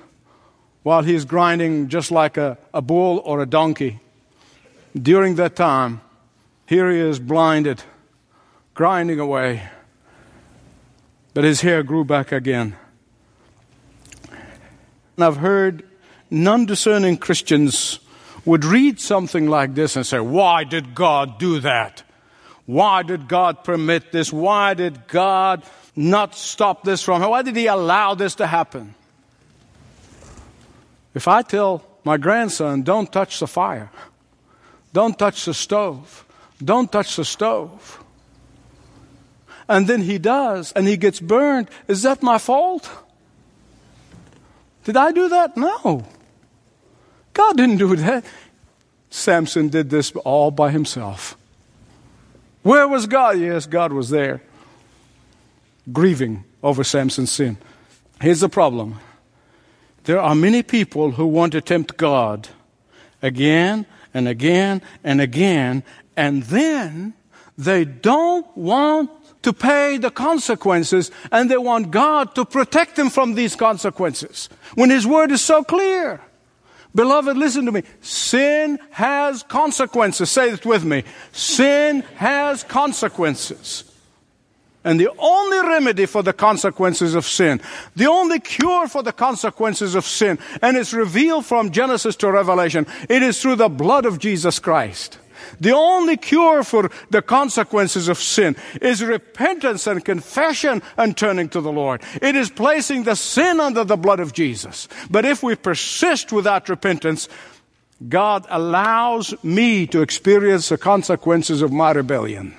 while 0.83 1.02
he's 1.02 1.25
grinding 1.25 1.88
just 1.88 2.11
like 2.11 2.37
a, 2.37 2.59
a 2.75 2.83
bull 2.83 3.23
or 3.25 3.40
a 3.40 3.47
donkey. 3.47 4.00
During 4.94 5.37
that 5.37 5.56
time, 5.56 6.02
here 6.66 6.90
he 6.90 6.99
is 6.99 7.18
blinded, 7.18 7.83
grinding 8.75 9.21
away, 9.21 9.62
but 11.33 11.45
his 11.45 11.61
hair 11.61 11.83
grew 11.83 12.04
back 12.04 12.33
again. 12.33 12.76
And 15.16 15.25
I've 15.25 15.37
heard 15.37 15.85
non 16.31 16.66
discerning 16.66 17.16
Christians 17.16 18.00
would 18.45 18.64
read 18.64 19.00
something 19.00 19.49
like 19.49 19.75
this 19.75 19.97
and 19.97 20.04
say, 20.04 20.21
Why 20.21 20.64
did 20.64 20.95
God 20.95 21.38
do 21.38 21.61
that? 21.61 22.02
Why 22.66 23.02
did 23.02 23.28
God 23.28 23.62
permit 23.62 24.11
this? 24.11 24.33
Why 24.33 24.75
did 24.75 25.07
God 25.07 25.64
not 25.95 26.35
stop 26.35 26.83
this 26.83 27.02
from 27.02 27.23
him? 27.23 27.31
Why 27.31 27.43
did 27.43 27.57
He 27.57 27.66
allow 27.66 28.14
this 28.14 28.35
to 28.37 28.47
happen? 28.47 28.95
If 31.14 31.28
I 31.28 31.43
tell 31.43 31.85
my 32.02 32.16
grandson, 32.16 32.83
Don't 32.83 33.11
touch 33.12 33.38
the 33.38 33.47
fire, 33.47 33.90
don't 34.93 35.19
touch 35.19 35.45
the 35.45 35.54
stove, 35.54 36.25
don't 36.62 36.90
touch 36.90 37.16
the 37.16 37.25
stove, 37.25 38.04
and 39.68 39.87
then 39.87 40.02
he 40.02 40.18
does 40.18 40.73
and 40.73 40.87
he 40.87 40.97
gets 40.97 41.21
burned, 41.21 41.68
is 41.88 42.02
that 42.02 42.23
my 42.23 42.38
fault? 42.38 42.90
Did 44.85 44.97
I 44.97 45.12
do 45.12 45.28
that? 45.28 45.56
No. 45.56 46.04
God 47.33 47.56
didn't 47.56 47.78
do 47.78 47.97
that. 47.97 48.25
Samson 49.11 49.68
did 49.68 49.90
this 49.90 50.12
all 50.25 50.50
by 50.50 50.71
himself. 50.71 51.37
Where 52.62 52.88
was 52.88 53.06
God? 53.06 53.38
Yes, 53.38 53.66
God 53.66 53.92
was 53.92 54.11
there, 54.11 54.42
grieving 55.92 56.44
over 56.62 56.83
Samson's 56.83 57.30
sin. 57.30 57.59
Here's 58.21 58.40
the 58.40 58.49
problem 58.49 58.99
there 60.04 60.21
are 60.21 60.35
many 60.35 60.62
people 60.62 61.12
who 61.12 61.26
want 61.26 61.52
to 61.52 61.61
tempt 61.61 61.97
God 61.97 62.49
again 63.23 63.87
and 64.12 64.28
again 64.28 64.83
and 65.02 65.21
again, 65.21 65.83
and 66.16 66.42
then 66.44 67.14
they 67.56 67.85
don't 67.85 68.47
want 68.56 69.11
to 69.45 69.53
pay 69.53 69.97
the 69.97 70.11
consequences, 70.11 71.11
and 71.31 71.51
they 71.51 71.57
want 71.57 71.91
God 71.91 72.35
to 72.35 72.45
protect 72.45 72.97
them 72.97 73.11
from 73.11 73.35
these 73.35 73.55
consequences 73.55 74.49
when 74.75 74.91
His 74.91 75.07
Word 75.07 75.31
is 75.31 75.41
so 75.41 75.63
clear. 75.63 76.21
Beloved, 76.95 77.37
listen 77.37 77.67
to 77.67 77.73
me. 77.73 77.83
Sin 78.01 78.79
has 78.91 79.43
consequences. 79.43 80.31
Say 80.31 80.51
it 80.51 80.65
with 80.65 80.85
me. 80.85 81.03
Sin 81.33 82.03
has 82.16 82.62
consequences. 82.62 83.85
And 84.85 85.01
the 85.01 85.11
only 85.18 85.66
remedy 85.66 86.07
for 86.07 86.23
the 86.23 86.35
consequences 86.35 87.14
of 87.14 87.25
sin, 87.25 87.61
the 87.97 88.07
only 88.07 88.38
cure 88.38 88.87
for 88.87 89.03
the 89.03 89.12
consequences 89.12 89.95
of 89.95 90.05
sin, 90.05 90.38
and 90.61 90.77
it's 90.77 90.92
revealed 90.92 91.47
from 91.47 91.71
Genesis 91.71 92.16
to 92.16 92.31
Revelation, 92.31 92.87
it 93.09 93.23
is 93.23 93.40
through 93.40 93.57
the 93.57 93.71
blood 93.71 94.05
of 94.05 94.18
Jesus 94.18 94.59
Christ. 94.59 95.18
The 95.61 95.72
only 95.72 96.16
cure 96.16 96.62
for 96.62 96.90
the 97.11 97.22
consequences 97.22 98.09
of 98.09 98.18
sin 98.18 98.57
is 98.80 99.02
repentance 99.02 99.87
and 99.87 100.04
confession 100.04 100.83
and 100.96 101.16
turning 101.16 101.48
to 101.50 101.61
the 101.61 101.72
Lord. 101.72 102.02
It 102.20 102.37
is 102.37 102.50
placing 102.50 103.04
the 103.04 103.16
sin 103.16 103.61
under 103.61 103.85
the 103.85 103.96
blood 103.96 104.20
of 104.20 104.33
Jesus. 104.33 104.88
But 105.11 105.24
if 105.24 105.42
we 105.42 105.54
persist 105.54 106.33
without 106.33 106.68
repentance, 106.68 107.28
God 108.09 108.46
allows 108.48 109.35
me 109.42 109.87
to 109.88 110.02
experience 110.02 110.68
the 110.68 110.78
consequences 110.78 111.62
of 111.62 111.72
my 111.72 111.92
rebellion. 111.92 112.54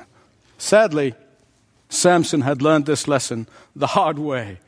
Sadly, 0.57 1.13
Samson 1.89 2.41
had 2.41 2.61
learned 2.61 2.85
this 2.85 3.07
lesson 3.07 3.47
the 3.75 3.87
hard 3.87 4.17
way. 4.17 4.59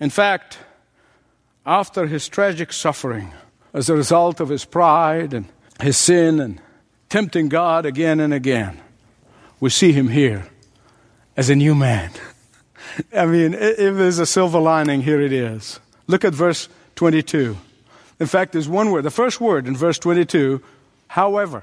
In 0.00 0.10
fact, 0.10 0.58
after 1.64 2.06
his 2.06 2.28
tragic 2.28 2.72
suffering, 2.72 3.32
as 3.72 3.88
a 3.88 3.94
result 3.94 4.40
of 4.40 4.48
his 4.48 4.64
pride 4.64 5.34
and 5.34 5.46
his 5.80 5.96
sin 5.96 6.40
and 6.40 6.60
tempting 7.14 7.48
God 7.48 7.86
again 7.86 8.18
and 8.18 8.34
again, 8.34 8.76
we 9.60 9.70
see 9.70 9.92
him 9.92 10.08
here 10.08 10.48
as 11.36 11.48
a 11.48 11.54
new 11.54 11.72
man. 11.72 12.10
I 13.16 13.24
mean, 13.26 13.54
if 13.54 13.76
there's 13.94 14.18
a 14.18 14.26
silver 14.26 14.58
lining, 14.58 15.00
here 15.00 15.20
it 15.20 15.32
is. 15.32 15.78
Look 16.08 16.24
at 16.24 16.34
verse 16.34 16.68
22. 16.96 17.56
In 18.18 18.26
fact, 18.26 18.50
there's 18.50 18.68
one 18.68 18.90
word, 18.90 19.04
the 19.04 19.12
first 19.12 19.40
word 19.40 19.68
in 19.68 19.76
verse 19.76 19.96
22, 20.00 20.60
however. 21.06 21.62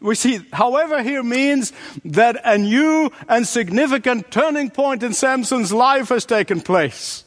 We 0.00 0.16
see, 0.16 0.40
however, 0.52 1.00
here 1.00 1.22
means 1.22 1.72
that 2.04 2.40
a 2.42 2.58
new 2.58 3.12
and 3.28 3.46
significant 3.46 4.32
turning 4.32 4.70
point 4.70 5.04
in 5.04 5.12
Samson's 5.12 5.72
life 5.72 6.08
has 6.08 6.24
taken 6.24 6.60
place. 6.60 7.22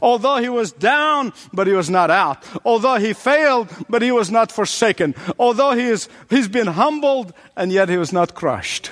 Although 0.00 0.36
he 0.36 0.48
was 0.48 0.72
down, 0.72 1.32
but 1.52 1.66
he 1.66 1.72
was 1.72 1.90
not 1.90 2.10
out. 2.10 2.42
Although 2.64 2.96
he 2.96 3.12
failed, 3.12 3.68
but 3.88 4.02
he 4.02 4.12
was 4.12 4.30
not 4.30 4.50
forsaken. 4.52 5.14
Although 5.38 5.72
he 5.72 5.84
is, 5.84 6.08
he's 6.30 6.48
been 6.48 6.68
humbled, 6.68 7.32
and 7.56 7.72
yet 7.72 7.88
he 7.88 7.96
was 7.96 8.12
not 8.12 8.34
crushed. 8.34 8.90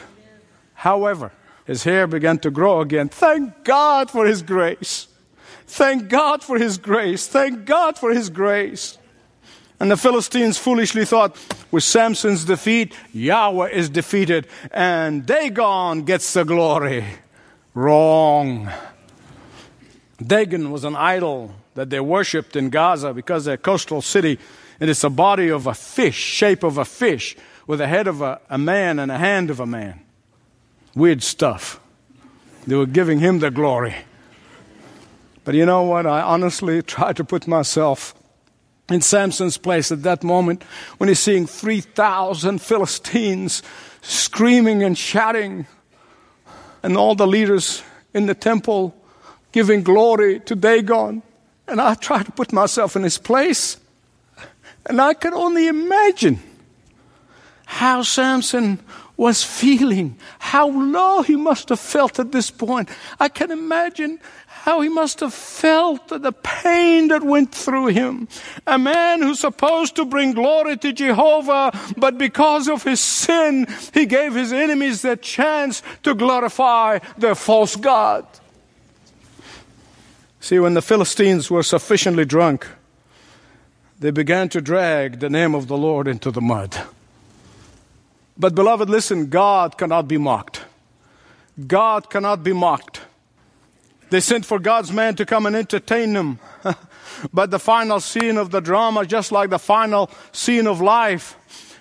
However, 0.75 1.33
his 1.67 1.85
hair 1.85 2.07
began 2.07 2.39
to 2.41 2.51
grow 2.51 2.81
again. 2.81 3.09
Thank 3.09 3.65
God 3.65 4.11
for 4.11 4.27
his 4.27 4.43
grace. 4.43 5.09
Thank 5.67 6.09
God 6.09 6.43
for 6.43 6.59
his 6.59 6.79
grace. 6.79 7.29
Thank 7.29 7.65
God 7.65 7.97
for 7.97 8.11
his 8.11 8.29
grace. 8.29 8.99
And 9.79 9.91
the 9.91 9.97
Philistines 9.97 10.59
foolishly 10.59 11.05
thought, 11.07 11.37
with 11.71 11.85
Samson's 11.85 12.45
defeat, 12.45 12.93
Yahweh 13.13 13.71
is 13.71 13.89
defeated 13.89 14.47
and 14.73 15.25
Dagon 15.25 16.03
gets 16.03 16.33
the 16.33 16.45
glory. 16.45 17.05
Wrong. 17.73 18.69
Dagon 20.25 20.71
was 20.71 20.85
an 20.85 20.97
idol 20.97 21.55
that 21.75 21.91
they 21.91 22.01
worshipped 22.01 22.57
in 22.57 22.71
Gaza 22.71 23.15
because 23.15 23.45
they're 23.45 23.55
a 23.55 23.59
coastal 23.59 24.03
city, 24.03 24.39
and 24.79 24.91
it's 24.91 25.05
a 25.05 25.11
body 25.11 25.49
of 25.49 25.67
a 25.67 25.75
fish, 25.75 26.17
shape 26.17 26.63
of 26.63 26.79
a 26.79 26.85
fish, 26.85 27.37
with 27.67 27.81
a 27.81 27.87
head 27.87 28.07
of 28.07 28.21
a, 28.21 28.41
a 28.51 28.59
man 28.59 28.99
and 28.99 29.11
a 29.11 29.19
hand 29.19 29.51
of 29.51 29.61
a 29.61 29.67
man. 29.67 30.01
Weird 30.95 31.23
stuff. 31.23 31.81
They 32.67 32.77
were 32.77 32.87
giving 32.87 33.21
him 33.21 33.39
the 33.39 33.51
glory. 33.51 33.95
But 35.45 35.55
you 35.55 35.65
know 35.65 35.83
what? 35.83 36.07
I 36.07 36.21
honestly 36.21 36.83
try 36.97 37.13
to 37.13 37.25
put 37.25 37.47
myself 37.47 38.15
in 38.91 39.01
Samson's 39.01 39.57
place 39.57 39.93
at 39.93 40.03
that 40.03 40.25
moment 40.25 40.65
when 40.99 41.09
he's 41.09 41.21
seeing 41.21 41.47
3,000 41.47 42.61
Philistines 42.61 43.63
screaming 44.03 44.83
and 44.83 44.99
shouting, 44.99 45.67
and 46.83 46.97
all 46.97 47.15
the 47.15 47.27
leaders 47.27 47.83
in 48.13 48.27
the 48.27 48.35
temple 48.35 48.95
giving 49.53 49.83
glory 49.83 50.41
to 50.41 50.55
Dagon. 50.55 51.23
And 51.67 51.81
I 51.81 51.95
try 51.95 52.23
to 52.23 52.33
put 52.33 52.53
myself 52.53 52.97
in 52.97 53.03
his 53.03 53.19
place. 53.19 53.77
And 54.87 55.01
I 55.01 55.15
can 55.15 55.35
only 55.35 55.69
imagine 55.69 56.41
how 57.67 58.03
Samson 58.03 58.81
was 59.17 59.45
feeling, 59.45 60.17
how 60.39 60.69
low 60.69 61.23
he 61.23 61.37
must 61.37 61.69
have 61.69 61.79
felt 61.79 62.19
at 62.19 62.33
this 62.33 62.51
point. 62.51 62.89
I 63.21 63.29
can 63.29 63.51
imagine 63.51 64.19
how 64.47 64.81
he 64.81 64.89
must 64.89 65.21
have 65.21 65.33
felt 65.33 66.09
the 66.09 66.33
pain 66.33 67.09
that 67.09 67.23
went 67.23 67.55
through 67.55 67.89
him. 67.89 68.29
A 68.67 68.79
man 68.79 69.23
who's 69.23 69.41
supposed 69.41 69.97
to 69.97 70.05
bring 70.05 70.33
glory 70.33 70.77
to 70.79 70.93
Jehovah, 70.93 71.71
but 71.97 72.19
because 72.19 72.69
of 72.69 72.83
his 72.83 73.01
sin, 73.01 73.67
he 73.95 74.07
gave 74.07 74.35
his 74.35 74.53
enemies 74.53 75.03
the 75.03 75.17
chance 75.17 75.83
to 76.03 76.15
glorify 76.15 76.99
their 77.17 77.35
false 77.35 77.77
God. 77.77 78.27
See, 80.40 80.59
when 80.59 80.72
the 80.72 80.83
Philistines 80.83 81.50
were 81.50 81.62
sufficiently 81.62 82.24
drunk, 82.24 82.66
they 83.98 84.11
began 84.11 84.48
to 84.48 84.62
drag 84.62 85.20
the 85.20 85.29
name 85.29 85.55
of 85.55 85.68
the 85.68 85.76
Lord 85.76 86.09
into 86.09 86.31
the 86.31 86.40
mud. 86.40 86.81
But, 88.38 88.55
beloved, 88.55 88.88
listen 88.88 89.29
God 89.29 89.76
cannot 89.76 90.09
be 90.09 90.16
mocked. 90.16 90.62
God 91.66 92.09
cannot 92.09 92.42
be 92.42 92.55
mocked. 92.55 93.03
They 94.09 94.20
sent 94.20 94.46
for 94.46 94.59
God's 94.59 94.90
man 94.90 95.14
to 95.16 95.26
come 95.26 95.44
and 95.44 95.55
entertain 95.55 96.14
them. 96.14 96.38
but 97.35 97.50
the 97.50 97.59
final 97.59 98.00
scene 98.00 98.38
of 98.38 98.50
the 98.50 98.61
drama, 98.61 99.05
just 99.05 99.31
like 99.31 99.50
the 99.50 99.59
final 99.59 100.11
scene 100.33 100.66
of 100.66 100.81
life, 100.81 101.37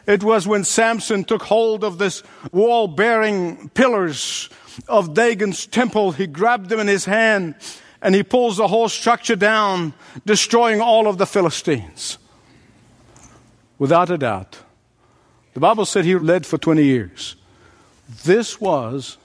it 0.05 0.21
was 0.21 0.45
when 0.45 0.65
Samson 0.65 1.23
took 1.23 1.43
hold 1.43 1.85
of 1.85 1.97
this 1.97 2.23
wall 2.51 2.89
bearing 2.89 3.69
pillars 3.69 4.49
of 4.89 5.13
Dagon's 5.13 5.65
temple. 5.65 6.11
He 6.11 6.27
grabbed 6.27 6.67
them 6.67 6.81
in 6.81 6.87
his 6.87 7.05
hand 7.05 7.55
and 8.01 8.15
he 8.15 8.23
pulls 8.23 8.57
the 8.57 8.67
whole 8.67 8.89
structure 8.89 9.35
down, 9.35 9.93
destroying 10.25 10.81
all 10.81 11.07
of 11.07 11.17
the 11.17 11.25
Philistines. 11.25 12.17
Without 13.77 14.09
a 14.09 14.17
doubt. 14.17 14.59
The 15.53 15.59
Bible 15.59 15.85
said 15.85 16.05
he 16.05 16.15
led 16.15 16.45
for 16.45 16.57
20 16.57 16.83
years. 16.83 17.35
This 18.23 18.59
was 18.62 19.17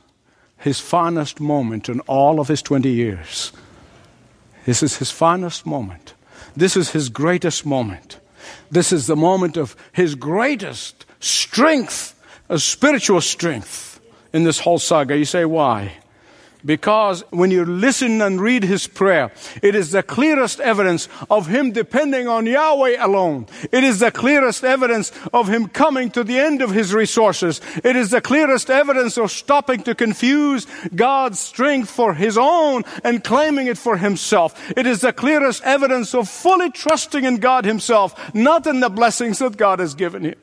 his 0.58 0.80
finest 0.80 1.40
moment 1.40 1.88
in 1.88 2.00
all 2.00 2.40
of 2.40 2.48
his 2.48 2.62
20 2.62 2.88
years. 2.88 3.52
This 4.64 4.82
is 4.82 4.96
his 4.96 5.10
finest 5.10 5.66
moment. 5.66 6.14
This 6.56 6.76
is 6.76 6.90
his 6.90 7.08
greatest 7.08 7.66
moment. 7.66 8.18
This 8.70 8.92
is 8.92 9.06
the 9.06 9.16
moment 9.16 9.56
of 9.56 9.76
his 9.92 10.14
greatest 10.14 11.04
strength, 11.20 12.14
a 12.48 12.58
spiritual 12.58 13.20
strength 13.20 14.00
in 14.32 14.44
this 14.44 14.60
whole 14.60 14.78
saga. 14.78 15.16
You 15.16 15.24
say, 15.24 15.44
why? 15.44 15.92
Because 16.64 17.22
when 17.28 17.50
you 17.50 17.66
listen 17.66 18.22
and 18.22 18.40
read 18.40 18.64
his 18.64 18.86
prayer, 18.86 19.30
it 19.62 19.74
is 19.74 19.90
the 19.90 20.02
clearest 20.02 20.60
evidence 20.60 21.08
of 21.28 21.46
him 21.46 21.72
depending 21.72 22.26
on 22.26 22.46
Yahweh 22.46 22.96
alone. 23.04 23.46
It 23.70 23.84
is 23.84 23.98
the 23.98 24.10
clearest 24.10 24.64
evidence 24.64 25.12
of 25.34 25.48
him 25.48 25.68
coming 25.68 26.10
to 26.12 26.24
the 26.24 26.38
end 26.38 26.62
of 26.62 26.70
his 26.70 26.94
resources. 26.94 27.60
It 27.84 27.96
is 27.96 28.10
the 28.10 28.22
clearest 28.22 28.70
evidence 28.70 29.18
of 29.18 29.30
stopping 29.30 29.82
to 29.82 29.94
confuse 29.94 30.66
God's 30.94 31.38
strength 31.38 31.90
for 31.90 32.14
his 32.14 32.38
own 32.38 32.84
and 33.02 33.22
claiming 33.22 33.66
it 33.66 33.76
for 33.76 33.98
himself. 33.98 34.58
It 34.74 34.86
is 34.86 35.02
the 35.02 35.12
clearest 35.12 35.62
evidence 35.64 36.14
of 36.14 36.30
fully 36.30 36.70
trusting 36.70 37.24
in 37.24 37.36
God 37.36 37.66
himself, 37.66 38.34
not 38.34 38.66
in 38.66 38.80
the 38.80 38.88
blessings 38.88 39.38
that 39.40 39.58
God 39.58 39.80
has 39.80 39.94
given 39.94 40.24
him. 40.24 40.36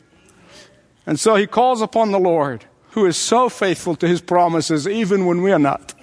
And 1.08 1.20
so 1.20 1.34
he 1.36 1.48
calls 1.48 1.82
upon 1.82 2.12
the 2.12 2.20
Lord, 2.20 2.66
who 2.92 3.08
is 3.08 3.18
so 3.18 3.50
faithful 3.50 3.96
to 3.96 4.08
his 4.08 4.22
promises, 4.22 4.88
even 4.88 5.26
when 5.26 5.42
we 5.42 5.52
are 5.52 5.58
not 5.58 5.96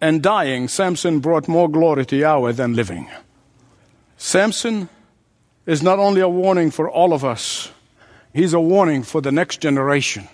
and 0.00 0.22
dying, 0.22 0.68
Samson 0.68 1.20
brought 1.20 1.48
more 1.48 1.68
glory 1.68 2.06
to 2.06 2.16
Yahweh 2.16 2.52
than 2.52 2.74
living. 2.74 3.08
Samson 4.16 4.88
is 5.66 5.82
not 5.82 5.98
only 5.98 6.20
a 6.20 6.28
warning 6.28 6.70
for 6.70 6.90
all 6.90 7.12
of 7.12 7.24
us, 7.24 7.70
he's 8.32 8.52
a 8.52 8.60
warning 8.60 9.02
for 9.02 9.20
the 9.20 9.32
next 9.32 9.60
generation 9.60 10.28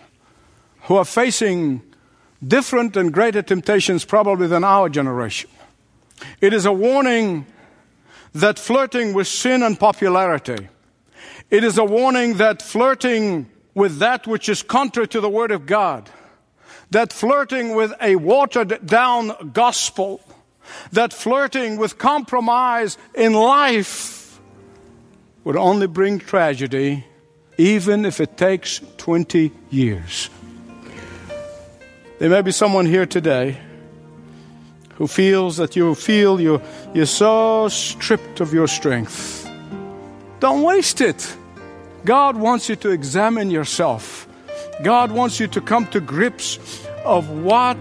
who 0.83 0.97
are 0.97 1.05
facing 1.05 1.83
different 2.47 2.97
and 2.97 3.13
greater 3.13 3.43
temptations 3.43 4.05
probably 4.05 4.47
than 4.47 4.63
our 4.63 4.89
generation. 4.89 5.51
It 6.41 6.53
is 6.53 6.65
a 6.65 6.73
warning 6.73 7.47
that 8.35 8.59
flirting 8.59 9.15
with 9.15 9.27
sin 9.27 9.63
and 9.63 9.79
popularity, 9.79 10.69
it 11.51 11.65
is 11.65 11.79
a 11.79 11.85
warning 11.85 12.35
that 12.35 12.61
flirting 12.61 13.49
with 13.75 13.99
that 13.99 14.27
which 14.27 14.49
is 14.49 14.63
contrary 14.63 15.07
to 15.09 15.21
the 15.21 15.29
Word 15.29 15.51
of 15.51 15.67
God, 15.67 16.11
that 16.91 17.13
flirting 17.13 17.75
with 17.75 17.93
a 18.01 18.17
watered 18.17 18.87
down 18.87 19.53
gospel, 19.53 20.21
that 20.93 21.13
flirting 21.13 21.77
with 21.77 21.99
compromise 21.99 22.99
in 23.15 23.33
life 23.33 24.41
would 25.45 25.57
only 25.57 25.87
bring 25.87 26.19
tragedy, 26.19 27.05
even 27.57 28.05
if 28.05 28.21
it 28.21 28.37
takes 28.37 28.81
20 28.99 29.53
years. 29.71 30.31
There 32.19 32.31
may 32.31 32.43
be 32.43 32.53
someone 32.53 32.87
here 32.87 33.07
today 33.07 33.59
who 34.95 35.07
feels 35.07 35.59
that 35.59 35.77
you 35.77 35.95
feel 35.95 36.41
you're, 36.41 36.63
you're 36.95 37.07
so 37.07 37.69
stripped 37.69 38.41
of 38.41 38.55
your 38.55 38.67
strength. 38.67 39.49
Don't 40.41 40.63
waste 40.63 41.01
it. 41.01 41.37
God 42.05 42.37
wants 42.37 42.69
you 42.69 42.77
to 42.77 42.91
examine 42.91 43.51
yourself 43.51 44.26
God 44.83 45.13
wants 45.13 45.41
you 45.41 45.47
to 45.49 45.61
come 45.61 45.87
to 45.89 46.01
grips 46.01 46.59
of 47.05 47.29
what 47.31 47.79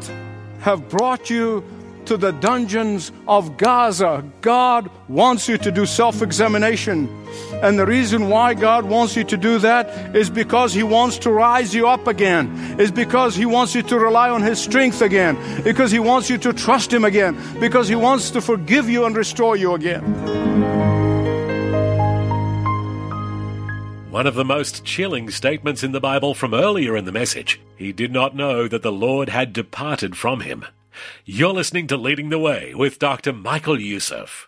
have 0.60 0.90
brought 0.90 1.30
you 1.30 1.64
to 2.06 2.18
the 2.18 2.32
dungeons 2.32 3.12
of 3.28 3.58
Gaza. 3.58 4.24
God 4.42 4.90
wants 5.08 5.50
you 5.50 5.58
to 5.58 5.72
do 5.72 5.86
self 5.86 6.22
examination. 6.22 7.10
And 7.62 7.78
the 7.78 7.86
reason 7.86 8.30
why 8.30 8.54
God 8.54 8.86
wants 8.86 9.16
you 9.16 9.24
to 9.26 9.38
do 9.38 9.60
that 9.60 10.16
is 10.16 10.30
because 10.30 10.74
He 10.74 10.84
wants 10.84 11.18
to 11.20 11.32
rise 11.32 11.74
you 11.74 11.88
up 11.88 12.08
again, 12.08 12.80
is 12.80 12.92
because 12.92 13.36
He 13.36 13.46
wants 13.46 13.76
you 13.76 13.82
to 13.84 14.00
rely 14.00 14.30
on 14.30 14.42
His 14.42 14.60
strength 14.60 15.02
again, 15.02 15.38
because 15.64 15.92
He 15.92 16.00
wants 16.00 16.30
you 16.30 16.38
to 16.40 16.54
trust 16.54 16.94
Him 16.94 17.04
again, 17.04 17.36
because 17.60 17.88
He 17.88 17.96
wants 17.96 18.32
to 18.32 18.42
forgive 18.42 18.90
you 18.90 19.06
and 19.06 19.18
restore 19.18 19.56
you 19.58 19.74
again. 19.74 20.55
One 24.16 24.28
of 24.28 24.36
the 24.36 24.46
most 24.46 24.86
chilling 24.86 25.30
statements 25.30 25.84
in 25.84 25.92
the 25.92 26.00
Bible 26.00 26.34
from 26.34 26.54
earlier 26.54 26.96
in 26.96 27.04
the 27.04 27.12
message. 27.12 27.60
He 27.76 27.92
did 27.92 28.14
not 28.14 28.34
know 28.34 28.66
that 28.66 28.82
the 28.82 28.90
Lord 28.90 29.28
had 29.28 29.52
departed 29.52 30.16
from 30.16 30.40
him. 30.40 30.64
You're 31.26 31.52
listening 31.52 31.88
to 31.88 31.98
Leading 31.98 32.30
the 32.30 32.40
Way 32.40 32.74
with 32.74 32.98
Dr. 32.98 33.34
Michael 33.34 33.78
Youssef. 33.78 34.48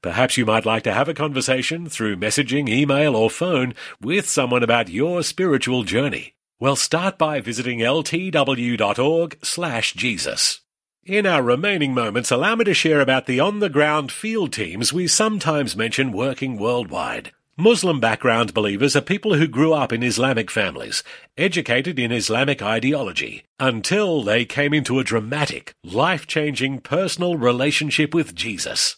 Perhaps 0.00 0.38
you 0.38 0.46
might 0.46 0.64
like 0.64 0.84
to 0.84 0.94
have 0.94 1.06
a 1.06 1.12
conversation 1.12 1.86
through 1.86 2.16
messaging, 2.16 2.66
email, 2.66 3.14
or 3.14 3.28
phone 3.28 3.74
with 4.00 4.26
someone 4.26 4.62
about 4.62 4.88
your 4.88 5.22
spiritual 5.22 5.82
journey. 5.82 6.32
Well, 6.58 6.74
start 6.74 7.18
by 7.18 7.40
visiting 7.40 7.80
ltw.org 7.80 9.38
slash 9.42 9.92
Jesus. 9.92 10.60
In 11.04 11.26
our 11.26 11.42
remaining 11.42 11.92
moments, 11.92 12.30
allow 12.30 12.56
me 12.56 12.64
to 12.64 12.72
share 12.72 13.02
about 13.02 13.26
the 13.26 13.38
on-the-ground 13.38 14.10
field 14.10 14.54
teams 14.54 14.94
we 14.94 15.06
sometimes 15.08 15.76
mention 15.76 16.10
working 16.10 16.56
worldwide. 16.56 17.32
Muslim 17.56 18.00
background 18.00 18.52
believers 18.52 18.96
are 18.96 19.00
people 19.00 19.36
who 19.36 19.46
grew 19.46 19.72
up 19.72 19.92
in 19.92 20.02
Islamic 20.02 20.50
families, 20.50 21.04
educated 21.38 22.00
in 22.00 22.10
Islamic 22.10 22.60
ideology, 22.60 23.44
until 23.60 24.24
they 24.24 24.44
came 24.44 24.74
into 24.74 24.98
a 24.98 25.04
dramatic, 25.04 25.72
life-changing 25.84 26.80
personal 26.80 27.36
relationship 27.36 28.12
with 28.12 28.34
Jesus. 28.34 28.96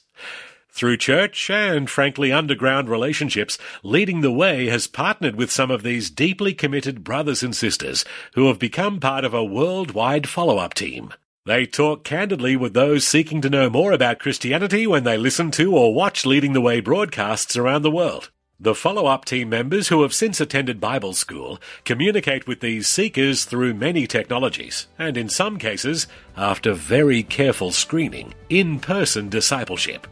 Through 0.70 0.96
church 0.96 1.50
and, 1.50 1.90
frankly, 1.90 2.32
underground 2.32 2.88
relationships, 2.88 3.58
Leading 3.82 4.22
the 4.22 4.32
Way 4.32 4.68
has 4.68 4.86
partnered 4.86 5.36
with 5.36 5.50
some 5.50 5.70
of 5.70 5.82
these 5.82 6.08
deeply 6.08 6.54
committed 6.54 7.04
brothers 7.04 7.42
and 7.42 7.54
sisters 7.54 8.06
who 8.36 8.48
have 8.48 8.58
become 8.58 9.00
part 9.00 9.26
of 9.26 9.34
a 9.34 9.44
worldwide 9.44 10.26
follow-up 10.26 10.72
team. 10.72 11.12
They 11.44 11.66
talk 11.66 12.04
candidly 12.04 12.56
with 12.56 12.72
those 12.72 13.06
seeking 13.06 13.42
to 13.42 13.50
know 13.50 13.68
more 13.68 13.92
about 13.92 14.18
Christianity 14.18 14.86
when 14.86 15.04
they 15.04 15.18
listen 15.18 15.50
to 15.52 15.76
or 15.76 15.92
watch 15.92 16.24
Leading 16.24 16.54
the 16.54 16.62
Way 16.62 16.80
broadcasts 16.80 17.54
around 17.54 17.82
the 17.82 17.90
world. 17.90 18.30
The 18.58 18.74
follow-up 18.74 19.26
team 19.26 19.50
members 19.50 19.88
who 19.88 20.00
have 20.00 20.14
since 20.14 20.40
attended 20.40 20.80
Bible 20.80 21.12
school 21.12 21.58
communicate 21.84 22.46
with 22.46 22.60
these 22.60 22.88
seekers 22.88 23.44
through 23.44 23.74
many 23.74 24.06
technologies, 24.06 24.86
and 24.98 25.18
in 25.18 25.28
some 25.28 25.58
cases, 25.58 26.06
after 26.38 26.72
very 26.72 27.22
careful 27.22 27.70
screening, 27.70 28.32
in-person 28.48 29.28
discipleship. 29.28 30.06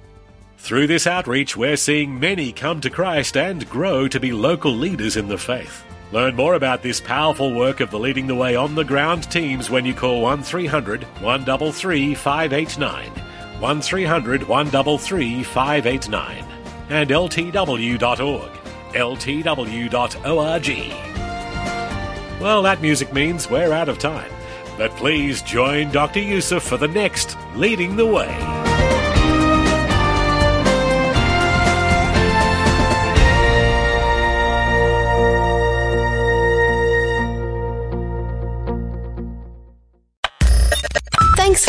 Through 0.58 0.88
this 0.88 1.06
outreach, 1.06 1.56
we're 1.56 1.78
seeing 1.78 2.20
many 2.20 2.52
come 2.52 2.82
to 2.82 2.90
Christ 2.90 3.34
and 3.38 3.66
grow 3.70 4.08
to 4.08 4.20
be 4.20 4.32
local 4.32 4.72
leaders 4.72 5.16
in 5.16 5.28
the 5.28 5.38
faith. 5.38 5.82
Learn 6.12 6.36
more 6.36 6.52
about 6.52 6.82
this 6.82 7.00
powerful 7.00 7.54
work 7.54 7.80
of 7.80 7.90
the 7.90 7.98
Leading 7.98 8.26
the 8.26 8.34
Way 8.34 8.56
on 8.56 8.74
the 8.74 8.84
ground 8.84 9.30
teams 9.30 9.70
when 9.70 9.86
you 9.86 9.94
call 9.94 10.20
1300 10.20 11.04
133 11.22 12.14
589. 12.14 13.10
1300 13.60 14.42
133 14.46 15.42
589 15.42 16.53
and 16.88 17.10
ltw.org. 17.10 18.50
ltw.org. 18.92 19.90
Well, 22.40 22.62
that 22.62 22.82
music 22.82 23.12
means 23.12 23.48
we're 23.48 23.72
out 23.72 23.88
of 23.88 23.98
time. 23.98 24.30
But 24.76 24.90
please 24.92 25.40
join 25.42 25.90
Dr. 25.90 26.20
Youssef 26.20 26.62
for 26.62 26.76
the 26.76 26.88
next 26.88 27.36
Leading 27.54 27.96
the 27.96 28.06
Way. 28.06 28.63